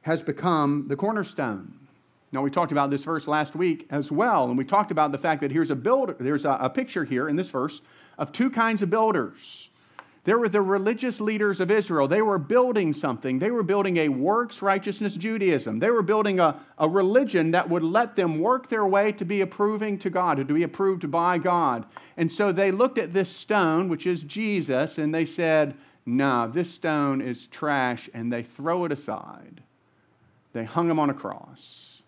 [0.03, 1.79] has become the cornerstone.
[2.33, 5.19] Now, we talked about this verse last week as well, and we talked about the
[5.19, 7.83] fact that here's a builder, there's a, a picture here in this verse
[8.19, 9.69] of two kinds of builders.
[10.25, 12.07] There were the religious leaders of Israel.
[12.07, 13.41] They were building something.
[13.41, 15.81] They were building a works righteousness Judaism.
[15.81, 19.41] They were building a, a religion that would let them work their way to be
[19.41, 21.87] approving to God, to be approved by God.
[22.17, 25.75] And so they looked at this stone, which is Jesus, and they said,
[26.07, 29.61] No, this stone is trash, and they throw it aside.
[30.53, 32.03] They hung him on a cross.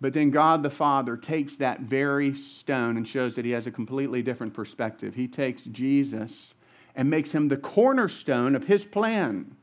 [0.00, 3.70] But then God the Father takes that very stone and shows that he has a
[3.70, 5.14] completely different perspective.
[5.14, 6.53] He takes Jesus
[6.94, 9.56] and makes him the cornerstone of his plan.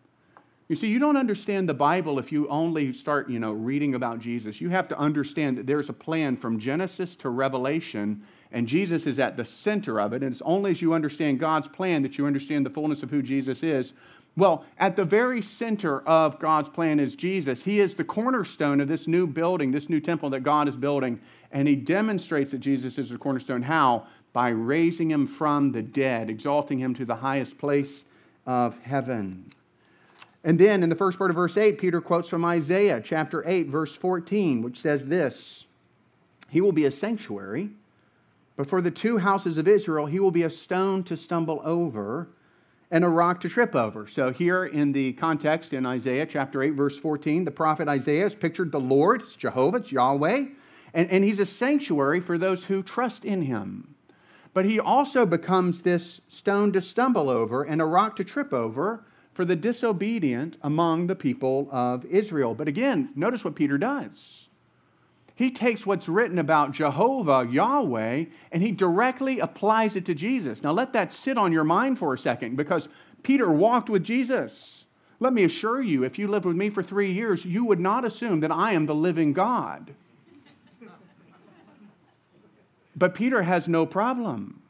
[0.68, 4.20] You see, you don't understand the Bible if you only start, you know, reading about
[4.20, 4.62] Jesus.
[4.62, 9.20] You have to understand that there's a plan from Genesis to Revelation, and Jesus is
[9.20, 10.24] at the center of it.
[10.24, 13.22] And it's only as you understand God's plan that you understand the fullness of who
[13.22, 13.92] Jesus is.
[14.38, 17.62] Well, at the very center of God's plan is Jesus.
[17.62, 21.20] He is the cornerstone of this new building, this new temple that God is building.
[21.52, 23.62] And he demonstrates that Jesus is the cornerstone.
[23.62, 24.08] How?
[24.34, 28.06] By raising him from the dead, exalting him to the highest place
[28.46, 29.52] of heaven.
[30.44, 33.68] And then in the first part of verse 8, Peter quotes from Isaiah chapter 8,
[33.68, 35.66] verse 14, which says this
[36.50, 37.70] He will be a sanctuary,
[38.56, 42.30] but for the two houses of Israel, he will be a stone to stumble over
[42.90, 44.06] and a rock to trip over.
[44.06, 48.36] So, here in the context in Isaiah chapter 8, verse 14, the prophet Isaiah has
[48.36, 50.46] pictured the Lord, it's Jehovah, it's Yahweh,
[50.94, 53.91] and, and he's a sanctuary for those who trust in him.
[54.54, 59.06] But he also becomes this stone to stumble over and a rock to trip over
[59.34, 62.54] for the disobedient among the people of Israel.
[62.54, 64.50] But again, notice what Peter does.
[65.36, 70.62] He takes what's written about Jehovah, Yahweh, and he directly applies it to Jesus.
[70.62, 72.90] Now, let that sit on your mind for a second because
[73.24, 74.86] Peter walked with Jesus.
[75.20, 78.06] Let me assure you, if you lived with me for three years, you would not
[78.06, 79.96] assume that I am the living God.
[82.96, 84.62] But Peter has no problem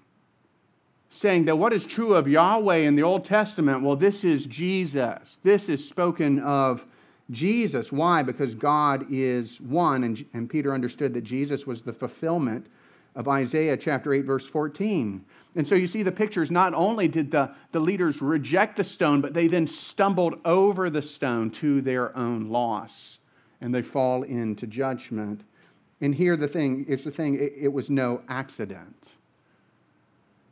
[1.12, 5.39] saying that what is true of Yahweh in the Old Testament, well, this is Jesus.
[5.43, 6.86] This is spoken of
[7.29, 7.91] Jesus.
[7.91, 8.23] Why?
[8.23, 12.67] Because God is one, and, and Peter understood that Jesus was the fulfillment
[13.15, 15.23] of Isaiah chapter 8, verse 14.
[15.55, 19.19] And so you see the pictures, not only did the, the leaders reject the stone,
[19.19, 23.17] but they then stumbled over the stone to their own loss,
[23.60, 25.41] and they fall into judgment.
[26.02, 28.96] And here the thing is the thing, it, it was no accident.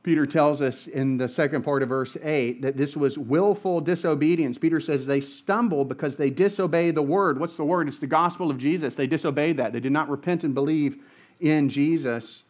[0.02, 4.58] Peter tells us in the second part of verse 8 that this was willful disobedience.
[4.58, 7.40] Peter says they stumbled because they disobeyed the word.
[7.40, 7.88] What's the word?
[7.88, 8.96] It's the gospel of Jesus.
[8.96, 9.74] They disobeyed that.
[9.74, 11.04] They did not repent and believe
[11.42, 12.44] in Jesus.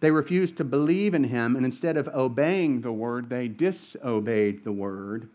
[0.00, 4.72] They refused to believe in him, and instead of obeying the word, they disobeyed the
[4.72, 5.28] word.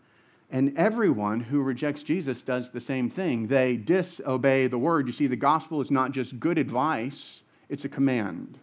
[0.50, 3.48] And everyone who rejects Jesus does the same thing.
[3.48, 5.06] They disobey the word.
[5.06, 8.58] You see, the gospel is not just good advice, it's a command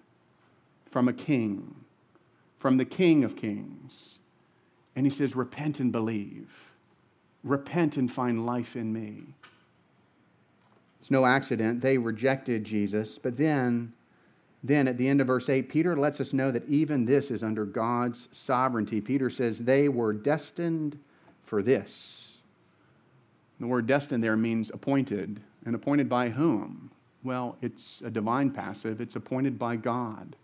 [0.90, 1.76] from a king
[2.66, 4.16] from the King of Kings.
[4.96, 6.50] And he says, Repent and believe.
[7.44, 9.22] Repent and find life in me.
[11.00, 11.80] It's no accident.
[11.80, 13.20] They rejected Jesus.
[13.20, 13.94] But then,
[14.64, 17.44] then at the end of verse 8, Peter lets us know that even this is
[17.44, 19.00] under God's sovereignty.
[19.00, 20.98] Peter says, They were destined
[21.46, 22.28] for this.
[23.60, 25.40] The word destined there means appointed.
[25.66, 26.92] And appointed by whom?
[27.24, 30.36] Well, it's a divine passive, it's appointed by God.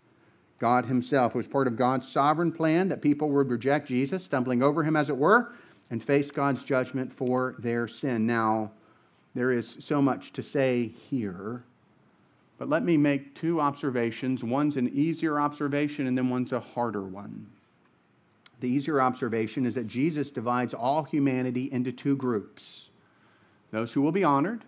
[0.58, 1.34] God Himself.
[1.34, 4.96] It was part of God's sovereign plan that people would reject Jesus, stumbling over Him,
[4.96, 5.54] as it were,
[5.90, 8.26] and face God's judgment for their sin.
[8.26, 8.70] Now,
[9.34, 11.64] there is so much to say here,
[12.58, 14.44] but let me make two observations.
[14.44, 17.46] One's an easier observation, and then one's a harder one.
[18.62, 22.90] The easier observation is that Jesus divides all humanity into two groups
[23.72, 24.64] those who will be honored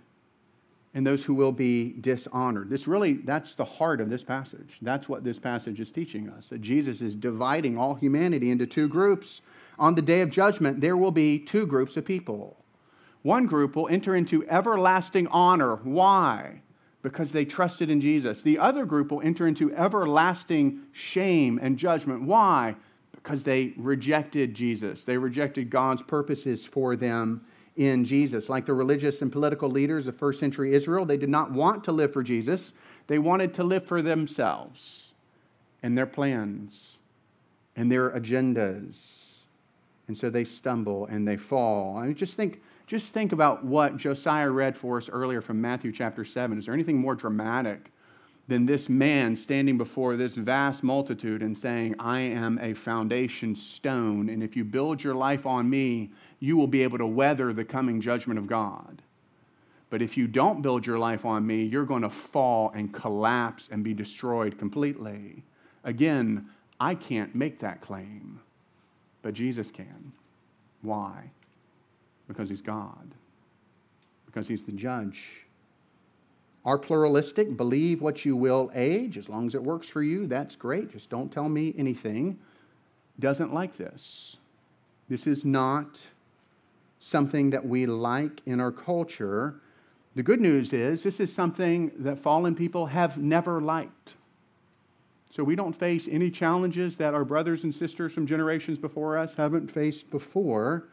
[0.94, 2.70] and those who will be dishonored.
[2.70, 4.78] This really, that's the heart of this passage.
[4.82, 8.88] That's what this passage is teaching us that Jesus is dividing all humanity into two
[8.88, 9.42] groups.
[9.78, 12.56] On the day of judgment, there will be two groups of people.
[13.22, 15.76] One group will enter into everlasting honor.
[15.76, 16.62] Why?
[17.02, 18.42] Because they trusted in Jesus.
[18.42, 22.22] The other group will enter into everlasting shame and judgment.
[22.22, 22.74] Why?
[23.24, 25.02] Because they rejected Jesus.
[25.02, 27.44] They rejected God's purposes for them
[27.76, 28.48] in Jesus.
[28.48, 31.92] Like the religious and political leaders of first century Israel, they did not want to
[31.92, 32.74] live for Jesus,
[33.06, 35.08] they wanted to live for themselves
[35.82, 36.98] and their plans
[37.76, 38.96] and their agendas.
[40.06, 41.96] And so they stumble and they fall.
[41.96, 45.92] I mean, just think, just think about what Josiah read for us earlier from Matthew
[45.92, 46.58] chapter 7.
[46.58, 47.90] Is there anything more dramatic
[48.46, 54.28] than this man standing before this vast multitude and saying, I am a foundation stone,
[54.28, 57.64] and if you build your life on me, you will be able to weather the
[57.64, 59.00] coming judgment of God.
[59.88, 63.68] But if you don't build your life on me, you're going to fall and collapse
[63.70, 65.44] and be destroyed completely.
[65.84, 66.48] Again,
[66.80, 68.40] I can't make that claim,
[69.22, 70.12] but Jesus can.
[70.82, 71.30] Why?
[72.28, 73.14] Because he's God,
[74.26, 75.43] because he's the judge
[76.64, 77.56] are pluralistic.
[77.56, 79.18] Believe what you will age.
[79.18, 80.92] As long as it works for you, that's great.
[80.92, 82.38] Just don't tell me anything.
[83.20, 84.36] Doesn't like this.
[85.08, 86.00] This is not
[86.98, 89.60] something that we like in our culture.
[90.14, 94.14] The good news is, this is something that fallen people have never liked.
[95.30, 99.34] So we don't face any challenges that our brothers and sisters from generations before us
[99.34, 100.88] haven't faced before.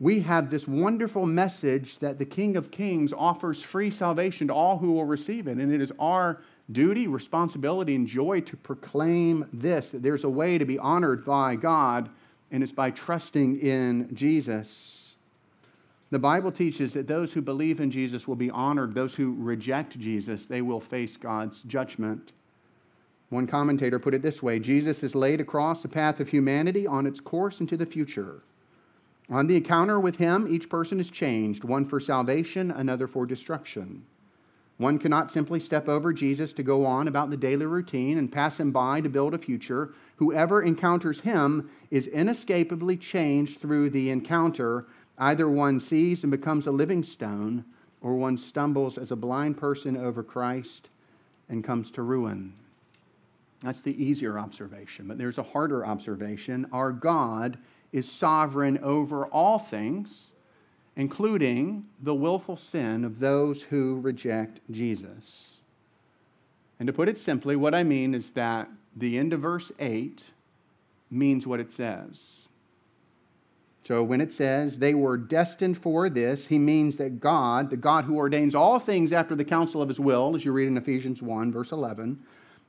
[0.00, 4.78] We have this wonderful message that the King of Kings offers free salvation to all
[4.78, 5.58] who will receive it.
[5.58, 6.40] And it is our
[6.70, 11.56] duty, responsibility, and joy to proclaim this that there's a way to be honored by
[11.56, 12.08] God,
[12.52, 15.14] and it's by trusting in Jesus.
[16.10, 18.94] The Bible teaches that those who believe in Jesus will be honored.
[18.94, 22.32] Those who reject Jesus, they will face God's judgment.
[23.30, 27.04] One commentator put it this way Jesus is laid across the path of humanity on
[27.04, 28.42] its course into the future.
[29.30, 34.04] On the encounter with him, each person is changed, one for salvation, another for destruction.
[34.78, 38.58] One cannot simply step over Jesus to go on about the daily routine and pass
[38.58, 39.92] him by to build a future.
[40.16, 44.86] Whoever encounters him is inescapably changed through the encounter.
[45.18, 47.64] Either one sees and becomes a living stone,
[48.00, 50.90] or one stumbles as a blind person over Christ
[51.48, 52.52] and comes to ruin.
[53.62, 56.66] That's the easier observation, but there's a harder observation.
[56.72, 57.58] Our God
[57.92, 60.26] is sovereign over all things,
[60.96, 65.58] including the willful sin of those who reject Jesus.
[66.78, 70.22] And to put it simply, what I mean is that the end of verse 8
[71.10, 72.48] means what it says.
[73.84, 78.04] So when it says they were destined for this, he means that God, the God
[78.04, 81.22] who ordains all things after the counsel of his will, as you read in Ephesians
[81.22, 82.18] 1, verse 11,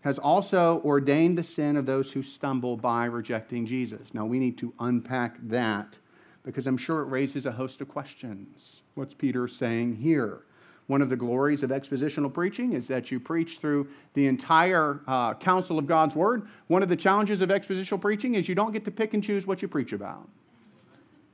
[0.02, 4.14] has also ordained the sin of those who stumble by rejecting Jesus.
[4.14, 5.98] Now, we need to unpack that
[6.44, 8.82] because I'm sure it raises a host of questions.
[8.96, 10.44] What's Peter saying here?
[10.88, 15.36] One of the glories of expositional preaching is that you preach through the entire uh,
[15.36, 16.48] counsel of God's Word.
[16.68, 19.46] One of the challenges of expositional preaching is you don't get to pick and choose
[19.46, 20.28] what you preach about,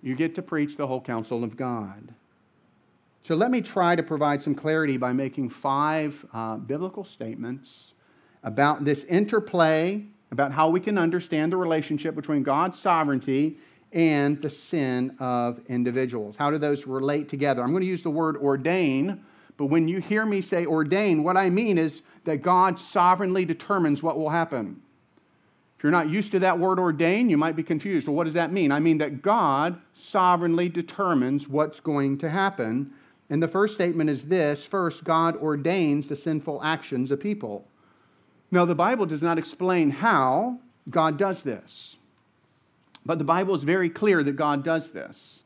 [0.01, 2.13] you get to preach the whole counsel of God.
[3.23, 7.94] So let me try to provide some clarity by making five uh, biblical statements
[8.45, 13.57] about this interplay, about how we can understand the relationship between God's sovereignty
[13.91, 16.35] and the sin of individuals.
[16.37, 17.63] How do those relate together?
[17.63, 19.21] I'm going to use the word ordain,
[19.57, 24.03] but when you hear me say ordain, what I mean is that God sovereignly determines
[24.03, 24.81] what will happen.
[25.77, 28.07] If you're not used to that word ordain, you might be confused.
[28.07, 28.71] Well, what does that mean?
[28.71, 32.91] I mean that God sovereignly determines what's going to happen.
[33.29, 37.67] And the first statement is this first, God ordains the sinful actions of people.
[38.51, 41.95] Now, the Bible does not explain how God does this,
[43.05, 45.39] but the Bible is very clear that God does this.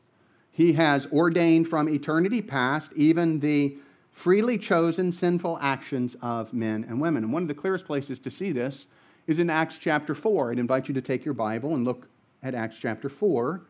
[0.52, 3.76] He has ordained from eternity past even the
[4.12, 7.24] freely chosen sinful actions of men and women.
[7.24, 8.86] And one of the clearest places to see this
[9.26, 10.52] is in Acts chapter 4.
[10.52, 12.06] I'd invite you to take your Bible and look
[12.42, 13.62] at Acts chapter 4,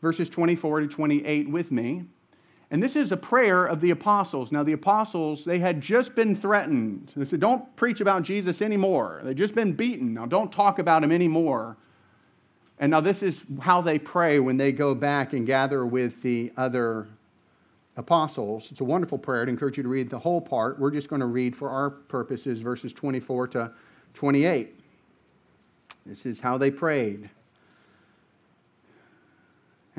[0.00, 2.04] verses 24 to 28 with me.
[2.72, 4.52] And this is a prayer of the apostles.
[4.52, 7.10] Now, the apostles, they had just been threatened.
[7.16, 9.20] They said, Don't preach about Jesus anymore.
[9.24, 10.14] They'd just been beaten.
[10.14, 11.76] Now, don't talk about him anymore.
[12.78, 16.52] And now, this is how they pray when they go back and gather with the
[16.56, 17.08] other
[17.96, 18.68] apostles.
[18.70, 19.42] It's a wonderful prayer.
[19.42, 20.78] I'd encourage you to read the whole part.
[20.78, 23.72] We're just going to read for our purposes verses 24 to
[24.14, 24.80] 28.
[26.06, 27.30] This is how they prayed.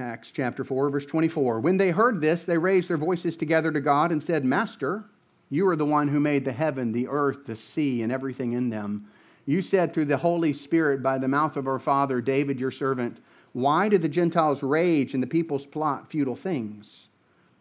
[0.02, 1.60] Acts chapter 4, verse 24.
[1.60, 5.06] When they heard this, they raised their voices together to God and said, Master,
[5.52, 8.70] you are the one who made the heaven, the earth, the sea, and everything in
[8.70, 9.08] them.
[9.46, 13.20] You said through the Holy Spirit by the mouth of our father David, your servant,
[13.54, 17.08] Why do the Gentiles rage and the peoples plot futile things?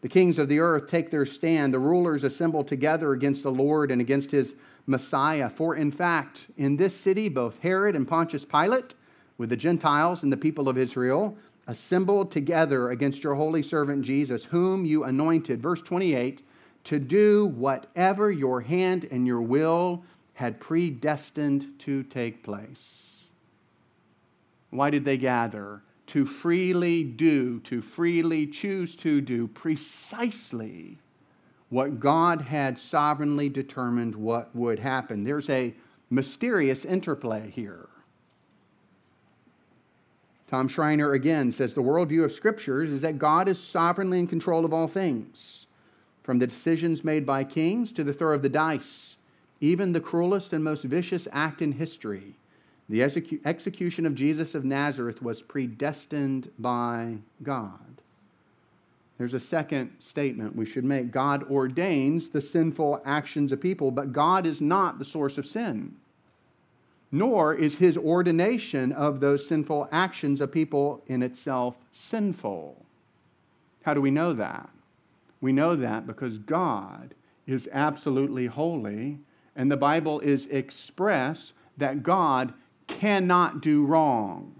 [0.00, 3.90] The kings of the earth take their stand, the rulers assemble together against the Lord
[3.90, 4.54] and against his
[4.86, 5.50] Messiah.
[5.50, 8.94] For in fact, in this city, both Herod and Pontius Pilate,
[9.36, 11.36] with the Gentiles and the people of Israel,
[11.70, 16.42] assembled together against your holy servant Jesus, whom you anointed, verse 28,
[16.82, 20.02] to do whatever your hand and your will
[20.34, 23.02] had predestined to take place.
[24.70, 25.82] Why did they gather?
[26.08, 30.98] To freely do, to freely choose to do precisely
[31.68, 35.22] what God had sovereignly determined what would happen.
[35.22, 35.72] There's a
[36.10, 37.89] mysterious interplay here.
[40.50, 44.64] Tom Schreiner again says the worldview of scriptures is that God is sovereignly in control
[44.64, 45.66] of all things,
[46.24, 49.14] from the decisions made by kings to the throw of the dice,
[49.60, 52.34] even the cruelest and most vicious act in history.
[52.88, 58.02] The execu- execution of Jesus of Nazareth was predestined by God.
[59.18, 64.12] There's a second statement we should make God ordains the sinful actions of people, but
[64.12, 65.94] God is not the source of sin
[67.12, 72.84] nor is his ordination of those sinful actions of people in itself sinful.
[73.82, 74.68] How do we know that?
[75.40, 77.14] We know that because God
[77.46, 79.18] is absolutely holy,
[79.56, 82.52] and the Bible is express that God
[82.86, 84.54] cannot do wrong.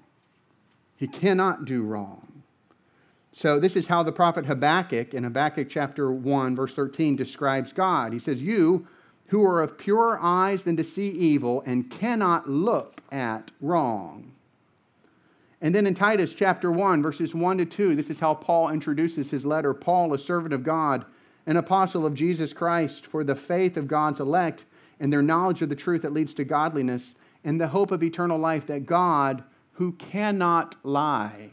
[0.96, 2.42] He cannot do wrong.
[3.32, 8.12] So, this is how the prophet Habakkuk in Habakkuk chapter 1, verse 13, describes God.
[8.12, 8.86] He says, You
[9.30, 14.32] who are of purer eyes than to see evil and cannot look at wrong.
[15.60, 19.30] And then in Titus chapter 1, verses 1 to 2, this is how Paul introduces
[19.30, 19.72] his letter.
[19.72, 21.04] Paul, a servant of God,
[21.46, 24.64] an apostle of Jesus Christ, for the faith of God's elect
[24.98, 27.14] and their knowledge of the truth that leads to godliness
[27.44, 31.50] and the hope of eternal life that God, who cannot lie,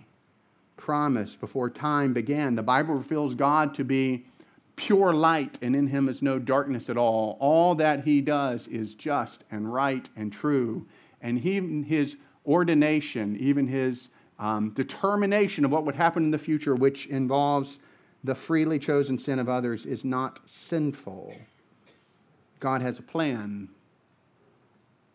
[0.78, 2.56] promised before time began.
[2.56, 4.26] The Bible reveals God to be
[4.78, 7.36] pure light, and in him is no darkness at all.
[7.42, 10.86] All that he does is just and right and true.
[11.22, 12.16] And he, his
[12.46, 14.08] ordination, even his
[14.40, 17.80] um, determination of what would happen in the future, which involves
[18.24, 21.36] the freely chosen sin of others, is not sinful.
[22.60, 23.68] God has a plan,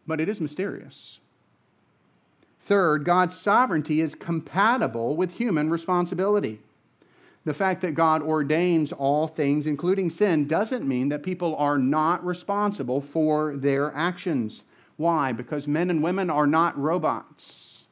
[0.06, 1.18] but it is mysterious.
[2.64, 6.60] Third, God's sovereignty is compatible with human responsibility.
[7.45, 12.24] The fact that God ordains all things, including sin, doesn't mean that people are not
[12.24, 14.62] responsible for their actions.
[14.97, 15.32] Why?
[15.32, 17.84] Because men and women are not robots.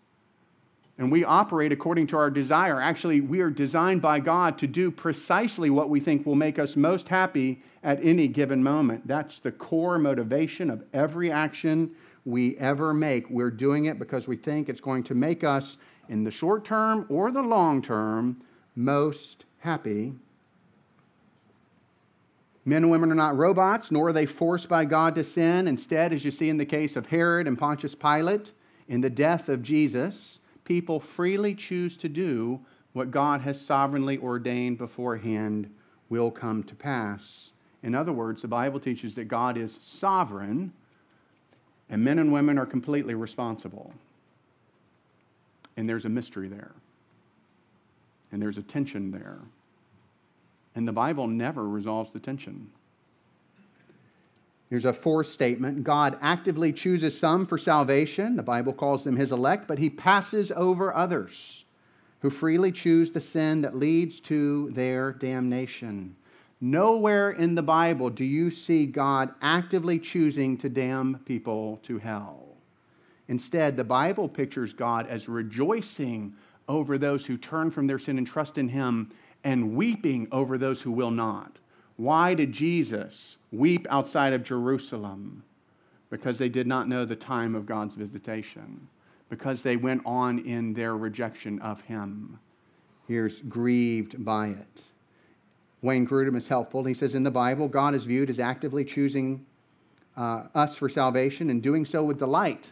[0.98, 2.80] And we operate according to our desire.
[2.80, 6.76] Actually, we are designed by God to do precisely what we think will make us
[6.76, 9.08] most happy at any given moment.
[9.08, 11.90] That's the core motivation of every action
[12.26, 13.28] we ever make.
[13.30, 15.78] We're doing it because we think it's going to make us,
[16.10, 18.42] in the short term or the long term,
[18.74, 20.12] most happy.
[22.64, 25.66] Men and women are not robots, nor are they forced by God to sin.
[25.66, 28.52] Instead, as you see in the case of Herod and Pontius Pilate,
[28.88, 32.60] in the death of Jesus, people freely choose to do
[32.92, 35.70] what God has sovereignly ordained beforehand
[36.08, 37.50] will come to pass.
[37.82, 40.72] In other words, the Bible teaches that God is sovereign
[41.88, 43.92] and men and women are completely responsible.
[45.76, 46.72] And there's a mystery there.
[48.32, 49.38] And there's a tension there.
[50.74, 52.70] And the Bible never resolves the tension.
[54.68, 58.36] Here's a fourth statement God actively chooses some for salvation.
[58.36, 61.64] The Bible calls them his elect, but he passes over others
[62.20, 66.14] who freely choose the sin that leads to their damnation.
[66.60, 72.46] Nowhere in the Bible do you see God actively choosing to damn people to hell.
[73.28, 76.34] Instead, the Bible pictures God as rejoicing
[76.70, 79.10] over those who turn from their sin and trust in Him
[79.42, 81.58] and weeping over those who will not.
[81.96, 85.42] Why did Jesus weep outside of Jerusalem?
[86.10, 88.88] Because they did not know the time of God's visitation,
[89.28, 92.38] because they went on in their rejection of Him.
[93.08, 94.82] Here's grieved by it.
[95.82, 96.84] Wayne Grudem is helpful.
[96.84, 99.44] He says in the Bible, God is viewed as actively choosing
[100.16, 102.70] uh, us for salvation and doing so with delight.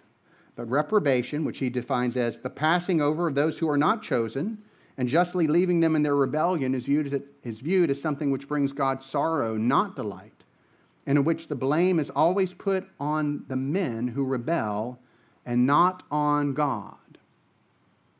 [0.58, 4.58] But reprobation, which he defines as the passing over of those who are not chosen
[4.96, 8.48] and justly leaving them in their rebellion, is viewed as, is viewed as something which
[8.48, 10.42] brings God sorrow, not delight,
[11.06, 14.98] and in which the blame is always put on the men who rebel
[15.46, 16.96] and not on God.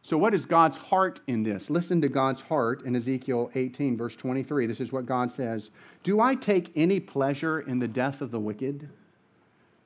[0.03, 1.68] So, what is God's heart in this?
[1.68, 4.66] Listen to God's heart in Ezekiel 18, verse 23.
[4.66, 5.70] This is what God says
[6.05, 8.89] Do I take any pleasure in the death of the wicked?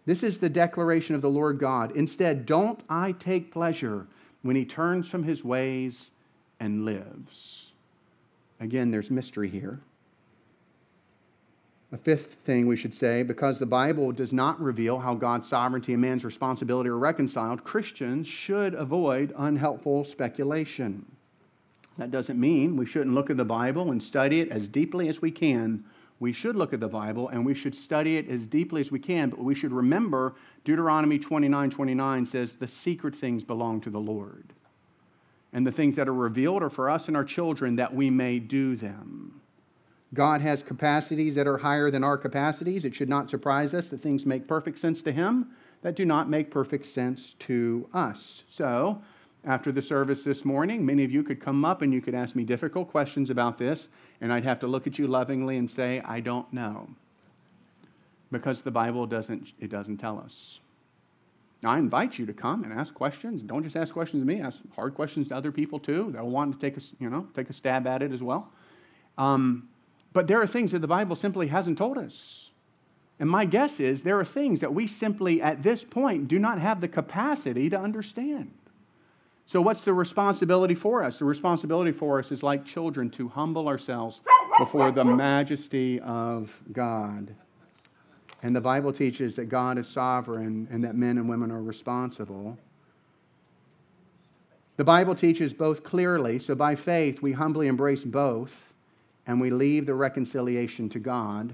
[0.04, 1.96] This is the declaration of the Lord God.
[1.96, 4.06] Instead, don't I take pleasure
[4.42, 6.10] when he turns from his ways
[6.58, 7.66] and lives?
[8.60, 9.80] Again, there's mystery here.
[11.92, 15.92] A fifth thing we should say because the Bible does not reveal how God's sovereignty
[15.92, 21.04] and man's responsibility are reconciled, Christians should avoid unhelpful speculation.
[21.98, 25.20] That doesn't mean we shouldn't look at the Bible and study it as deeply as
[25.20, 25.84] we can.
[26.22, 29.00] We should look at the Bible and we should study it as deeply as we
[29.00, 33.98] can, but we should remember Deuteronomy 29 29 says, The secret things belong to the
[33.98, 34.52] Lord.
[35.52, 38.38] And the things that are revealed are for us and our children that we may
[38.38, 39.40] do them.
[40.14, 42.84] God has capacities that are higher than our capacities.
[42.84, 45.48] It should not surprise us that things make perfect sense to Him
[45.82, 48.44] that do not make perfect sense to us.
[48.48, 49.02] So,
[49.44, 52.36] after the service this morning, many of you could come up and you could ask
[52.36, 53.88] me difficult questions about this,
[54.20, 56.88] and I'd have to look at you lovingly and say, I don't know.
[58.30, 60.60] Because the Bible doesn't, it doesn't tell us.
[61.62, 63.42] Now, I invite you to come and ask questions.
[63.42, 66.10] Don't just ask questions to me, ask hard questions to other people too.
[66.12, 68.50] They'll want to take a, you know, take a stab at it as well.
[69.18, 69.68] Um,
[70.12, 72.50] but there are things that the Bible simply hasn't told us.
[73.20, 76.58] And my guess is there are things that we simply, at this point, do not
[76.58, 78.50] have the capacity to understand.
[79.52, 81.18] So, what's the responsibility for us?
[81.18, 84.22] The responsibility for us is like children to humble ourselves
[84.58, 87.34] before the majesty of God.
[88.42, 92.56] And the Bible teaches that God is sovereign and that men and women are responsible.
[94.78, 98.54] The Bible teaches both clearly, so by faith we humbly embrace both
[99.26, 101.52] and we leave the reconciliation to God.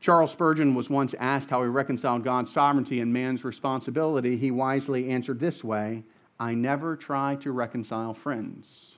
[0.00, 4.36] Charles Spurgeon was once asked how he reconciled God's sovereignty and man's responsibility.
[4.36, 6.04] He wisely answered this way
[6.38, 8.94] I never try to reconcile friends.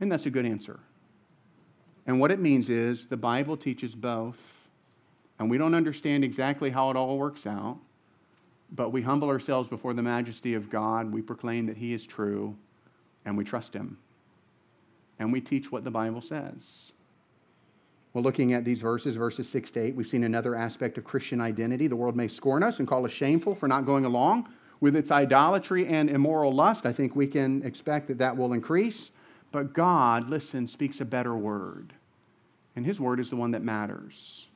[0.00, 0.78] And that's a good answer.
[2.06, 4.38] And what it means is the Bible teaches both,
[5.38, 7.78] and we don't understand exactly how it all works out,
[8.72, 11.12] but we humble ourselves before the majesty of God.
[11.12, 12.54] We proclaim that He is true,
[13.24, 13.96] and we trust Him.
[15.18, 16.92] And we teach what the Bible says.
[18.16, 21.38] Well, looking at these verses, verses 6 to 8, we've seen another aspect of Christian
[21.38, 21.86] identity.
[21.86, 24.48] The world may scorn us and call us shameful for not going along
[24.80, 26.86] with its idolatry and immoral lust.
[26.86, 29.10] I think we can expect that that will increase.
[29.52, 31.92] But God, listen, speaks a better word.
[32.74, 34.46] And his word is the one that matters.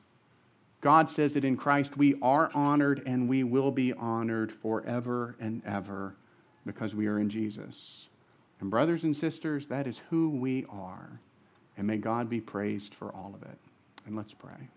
[0.81, 5.61] God says that in Christ we are honored and we will be honored forever and
[5.67, 6.15] ever
[6.65, 8.07] because we are in Jesus.
[8.59, 11.19] And, brothers and sisters, that is who we are.
[11.77, 13.57] And may God be praised for all of it.
[14.05, 14.67] And let's pray.